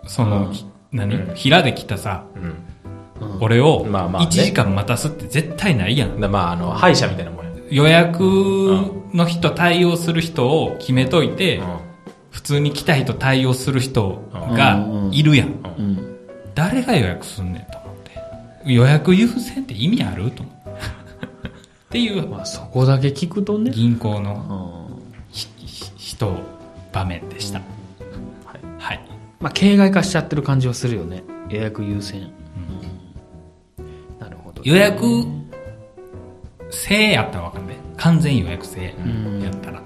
[0.06, 3.38] その、ひ何、平で来たさ、うん。
[3.40, 6.20] 俺をまあまあね1時間待たすって絶対ないやん。
[6.20, 7.50] だまあ、あの、歯医者みたいなもんや。
[7.70, 8.20] 予約
[9.12, 11.66] の人対応する人を決めといて、うん。
[12.30, 16.13] 普通に来た人対応する人がうんいるやん。
[16.54, 17.96] うん誰が予約すんねんと思っ
[18.64, 18.72] て。
[18.72, 20.30] 予約優先って意味ある？
[20.30, 20.60] と思って。
[20.70, 20.70] っ
[21.90, 24.90] ていうまあそこだけ聞くとね銀行うの
[25.96, 26.40] 人、
[26.92, 27.60] 場面でした。
[28.78, 29.00] はい。
[29.40, 32.32] まあ形骸化しちゃってる感じはするよね予約優先
[34.18, 35.04] なるほど予約
[36.70, 37.76] 制やったらわかんない。
[37.96, 39.82] 完全予約制んやったら。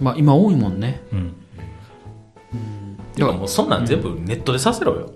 [0.00, 1.34] まあ今多いもんねうん。
[3.14, 5.12] でももうそんなん全部ネットでさせろよ。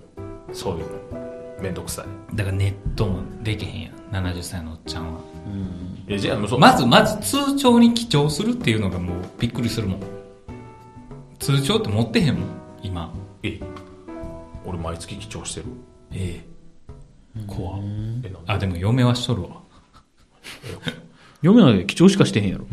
[0.54, 0.84] そういう
[1.14, 1.60] の。
[1.60, 2.36] めんどくさい。
[2.36, 3.94] だからネットもできへんやん。
[4.12, 5.20] 70歳のおっちゃんは。
[6.06, 6.58] え、じゃあもうそう。
[6.58, 10.00] まず、まず通帳に記帳するっていうのがもうびっくりするもん。
[11.38, 12.48] 通帳って持ってへんもん、
[12.82, 13.12] 今。
[13.42, 13.60] え、
[14.64, 15.66] 俺毎月記帳してる。
[16.12, 16.42] え
[17.36, 17.44] え。
[17.46, 18.30] 怖え、なんで？
[18.46, 19.48] あ、でも嫁はしとるわ。
[21.40, 22.66] 読めないで貴重しかしてへんやろ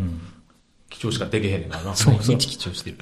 [0.90, 1.96] 記帳しかできへんねんからな。
[1.96, 2.38] そうそう。
[2.38, 2.98] 日記帳してる。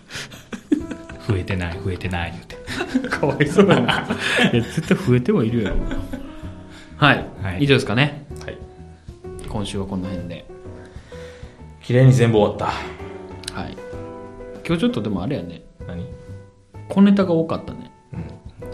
[1.28, 2.59] 増えてない、増えてない、言うて。
[3.10, 4.08] かわいそうやな。
[4.54, 5.76] いや、絶対増えてはいるやろ。
[6.98, 7.26] はい。
[7.42, 8.26] はい以上ですかね。
[8.46, 8.58] はい。
[9.48, 10.46] 今週はこの辺で。
[11.82, 12.74] 綺麗に全部終わっ
[13.54, 13.54] た。
[13.60, 13.78] はい。
[14.66, 15.64] 今日ちょっとでもあれやね。
[15.88, 16.06] 何？
[16.88, 17.92] 小ネタが多かったね。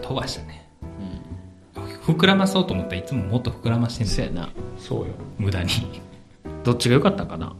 [0.02, 0.66] 飛ばしたね。
[2.06, 4.48] 膨らまそうと思ったらいつももっと膨らましてんのそやな。
[4.78, 5.06] そうよ。
[5.38, 5.70] 無駄に。
[6.62, 7.46] どっちが良かったかな？
[7.46, 7.54] わ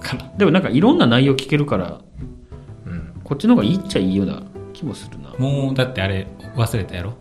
[0.00, 0.38] からん。
[0.38, 2.00] でもなんかいろんな内容聞けるから、
[2.86, 3.12] うん。
[3.22, 4.42] こっちの方がいいっちゃいいような
[4.72, 5.29] 気もするな。
[5.38, 6.26] もう、だってあれ、
[6.56, 7.14] 忘れたやろ？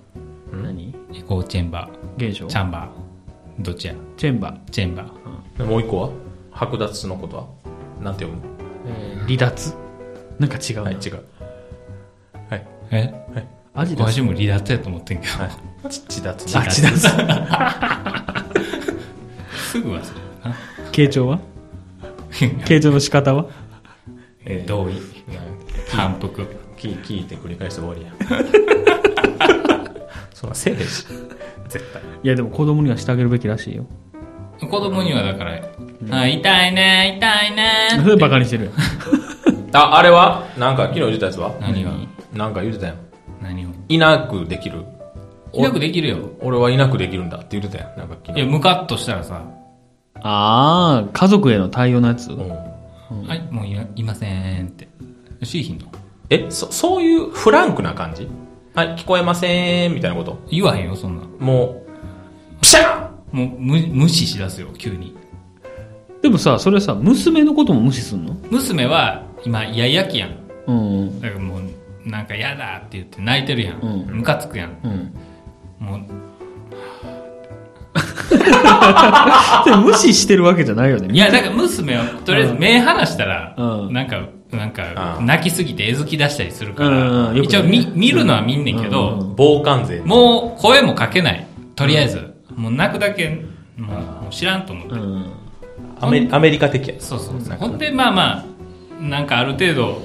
[0.52, 0.96] 何？
[1.14, 2.46] エコーチェンバ現象？
[2.46, 3.96] ー、チャンバー、どっちや？
[4.18, 4.70] チェンバー。
[4.72, 5.58] チェンバー。
[5.58, 6.10] でもう一個は？
[6.52, 7.46] 剥奪のことは？
[8.02, 8.44] なんて読む？
[8.88, 9.76] えー離脱？
[10.40, 10.84] なんか違うな。
[10.84, 11.24] はい、違う。
[12.50, 12.68] はい。
[12.92, 13.14] え？
[13.76, 15.34] あアジも離脱やと思ってんけど。
[15.34, 15.90] はい。
[15.90, 17.02] ちちだつあちだつ。
[19.72, 20.04] すぐ忘れる
[20.44, 20.56] な。
[20.92, 21.40] 傾聴は？
[22.32, 23.46] 傾聴の仕方は？
[24.46, 24.94] えー同意。
[25.92, 26.48] 反復。
[26.80, 28.12] 聞聞いて繰り返して終わりや。
[30.34, 31.06] そんなせえへんし。
[31.68, 32.02] 絶対。
[32.24, 33.86] いや、でも子供にはしてあげるべきらしいよ。
[34.60, 35.62] 子供にはだから、
[36.12, 37.70] あ痛いね、痛いね。
[38.04, 38.72] それバカにしてるよ。
[39.74, 41.92] あ、あれはなんか昨日言ってたやつは何が？
[42.34, 42.96] なんか言ってたやん。
[43.42, 43.70] 何を？
[43.88, 44.84] いなくできる。
[45.54, 46.18] いなくできるよ。
[46.42, 47.98] 俺はいなくできるんだって言ってたやん。
[48.00, 48.52] なんか昨いや、日。
[48.52, 49.42] ムカッとしたらさ、
[50.22, 52.32] ああ、家族への対応のやつ？
[52.32, 52.50] うん
[53.28, 54.28] はい、もういいませ
[54.62, 54.88] んって。
[55.44, 55.86] しいひんの？
[56.30, 58.30] え、そ、そういうフランクな感じ？
[58.76, 60.40] はい、聞こえません、みたいなこと？
[60.52, 61.28] 言わへんよ、そんなん。
[61.40, 65.16] もう、ピシャンもう無無視しだすよ、急に。
[66.22, 68.36] でもさ、それさ、娘のことも無視すんの？
[68.52, 70.36] 娘は、今、イヤイヤ期やん。
[70.68, 71.22] うん。
[71.22, 71.62] だからもう、
[72.10, 73.80] なんか嫌だって言って泣いてるやん。
[73.80, 74.78] うんムカつくやん。
[74.84, 75.14] うん。
[75.80, 76.00] もう、
[79.66, 81.08] でも無視してるわけじゃないよね。
[81.12, 90.02] いや、だから娘は、とりあえず目離したら、うんなんか、なんかう、ん泣きすぎてえずき出したりするから、一応見、見るのは見んねんけど、うん傍観勢。
[90.02, 91.46] もう声もかけない。
[91.76, 92.34] とりあえず。
[92.56, 93.46] もう泣くだけ、
[93.78, 94.94] もう知らんと思って。
[94.94, 95.32] うん。
[96.02, 96.96] アメリアメリカ的や。
[97.00, 97.58] そうそうそう。
[97.58, 98.46] ほんで、まあまあ、
[99.02, 100.02] なんかある程度、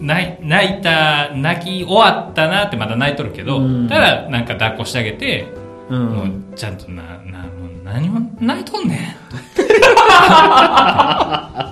[0.00, 5.46] 泣い泣いた、泣き終わったなってまだ泣いとるけど、うんただなんか抱っこしてあげて、
[5.90, 5.94] う。
[5.94, 7.46] もうんちゃんとな、な、も
[7.82, 8.98] う何も泣いとんねん。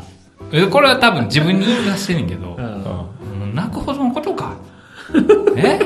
[0.53, 4.55] えこれは多分自分に言い出してんねんけど、うん泣くほどのことか。
[5.57, 5.79] え？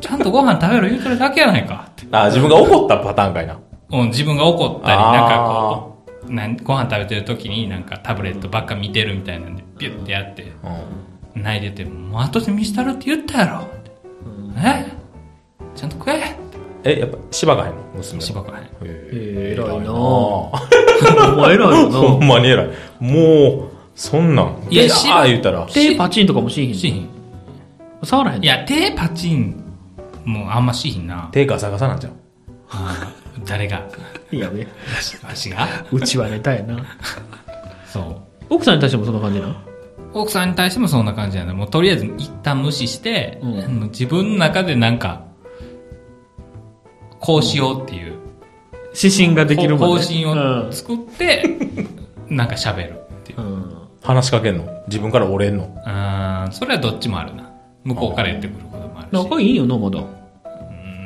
[0.00, 2.06] ちゃんとご飯食べろ言うとるだけやないかって。
[2.10, 3.58] あ、自分が怒ったパターンかいな。
[3.90, 10.52] うん自分が怒ったり、なんかこう、なんご飯食べてる時になんかタブレットばっか見てるみたいなんで、ピュッてやって、
[11.34, 11.42] うん。
[11.42, 13.68] 泣いてて、もう後で見したるって言ったやろ。
[14.58, 14.86] え？
[15.76, 16.36] ちゃんと食え
[16.86, 17.78] え、やっぱ、芝がへんの？
[17.96, 18.20] 娘。
[18.20, 18.64] しばかへん。
[18.64, 21.98] へえー偉いなほ お前偉いよな。
[22.26, 22.68] んまに偉い。
[23.00, 24.56] もう、そんなん？
[24.70, 25.66] いやああ言ったら。
[25.72, 27.08] 手パチンとかもしいひんのしひん。
[28.02, 29.62] 触らへんのいや、手パチン、
[30.24, 31.28] もうあんましひんな。
[31.32, 32.12] 手ガサガサなんちゃう？
[32.70, 33.86] あー誰が？
[34.30, 34.66] いやね。
[35.24, 35.68] わしが？
[35.92, 36.84] うちはネタやな。
[37.86, 38.16] そう。
[38.50, 39.64] 奥さんに対してもそんな感じな
[40.12, 41.54] 奥さんに対してもそんな感じやな。
[41.54, 43.40] もうとりあえず一旦無視して、
[43.90, 45.24] 自分の中でなんか、
[47.20, 48.14] こうしようっていう、
[48.94, 50.02] 指針ができるもん方ね。
[50.04, 51.42] 針を作って、
[52.28, 53.44] なんか喋るっていうう。
[53.44, 53.83] ん。
[54.04, 54.68] 話しかけんの？
[54.86, 55.68] 自分から折れんの？
[55.84, 57.50] あーそれはどっちもあるな。
[57.84, 59.24] 向こうから言ってくることもあるし。
[59.24, 60.04] 仲いいよな、まだ。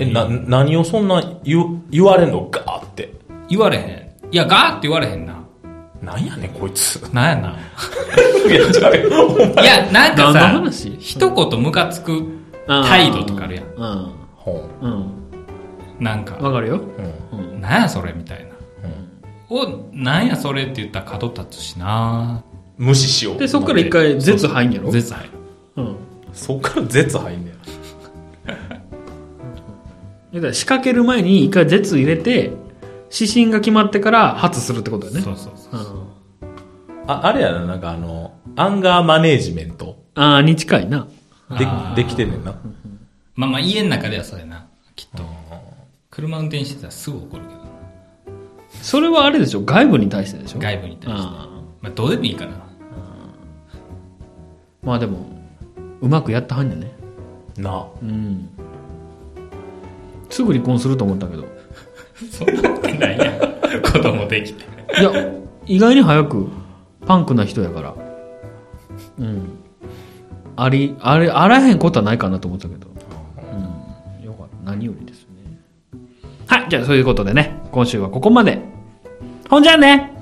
[0.00, 2.48] え、な、何をそんな言う、言われんの？
[2.50, 3.14] ガーって。
[3.48, 4.34] 言われへん。
[4.34, 5.38] いや、ガーって言われへんな。
[6.02, 6.96] なんやねん、こいつ。
[7.12, 7.56] なんやな。
[8.48, 9.26] いや、違うよ。
[9.26, 10.96] お前いや、なんかさ、話？
[10.98, 12.22] 一言ムカつく
[12.66, 13.64] 態度とかあるやん。
[13.64, 14.12] うん。
[14.36, 15.12] ほうん。
[16.00, 16.76] なんか、わかるよ。
[16.76, 17.36] う。
[17.36, 17.60] うん。
[17.60, 18.48] なんやそれみたいな。
[19.50, 22.44] お、なんやそれって言ったら角立つしな
[22.78, 23.38] 無視しよう。
[23.38, 24.90] で、そっから一回、絶入んやろ？
[24.90, 25.28] 絶対。
[25.76, 25.96] うん。
[26.32, 27.52] そっから絶入んね
[30.34, 32.52] だから仕掛ける前に一回絶入れて、
[33.12, 35.22] 指針が決まってから発するってことだよね。
[35.22, 35.80] そうそうそう。
[35.80, 37.10] うん。
[37.10, 41.06] あ、あれやな、なんかあの、アンガーマネージメントああ、に近いな。
[41.58, 42.54] であーできてんねんな。
[43.34, 44.66] まあまあ家の中ではそうやな。
[44.94, 45.24] きっと。
[46.10, 47.60] 車運転してたらすぐ怒るけど。
[48.82, 49.62] それはあれでしょ？
[49.64, 50.58] 外部に対してでしょ？
[50.58, 51.28] 外部に対して。
[51.28, 51.48] あ
[51.80, 52.67] まあどうでもいいかな。
[54.88, 55.26] あまあでも、
[56.00, 56.90] うまくやったはんやね。
[57.58, 57.86] な。
[58.02, 58.48] うん。
[60.30, 61.44] すぐ離婚すると思ったけど。
[62.30, 63.82] そんなことないやん。
[63.82, 64.64] 子供できて。
[65.00, 65.10] いや、
[65.66, 66.48] 意外に早く、
[67.06, 67.94] パンクな人やから。
[69.18, 69.50] うん。
[70.56, 72.88] あり、あれ、あらへんことはないかなと思ったけど。
[74.18, 74.24] うん。
[74.24, 74.70] よかった。
[74.70, 75.58] 何よりですね。
[76.46, 76.66] はい。
[76.70, 78.62] じゃあ、そういうことでね、今週はここまで。
[79.50, 80.17] ほんじゃあね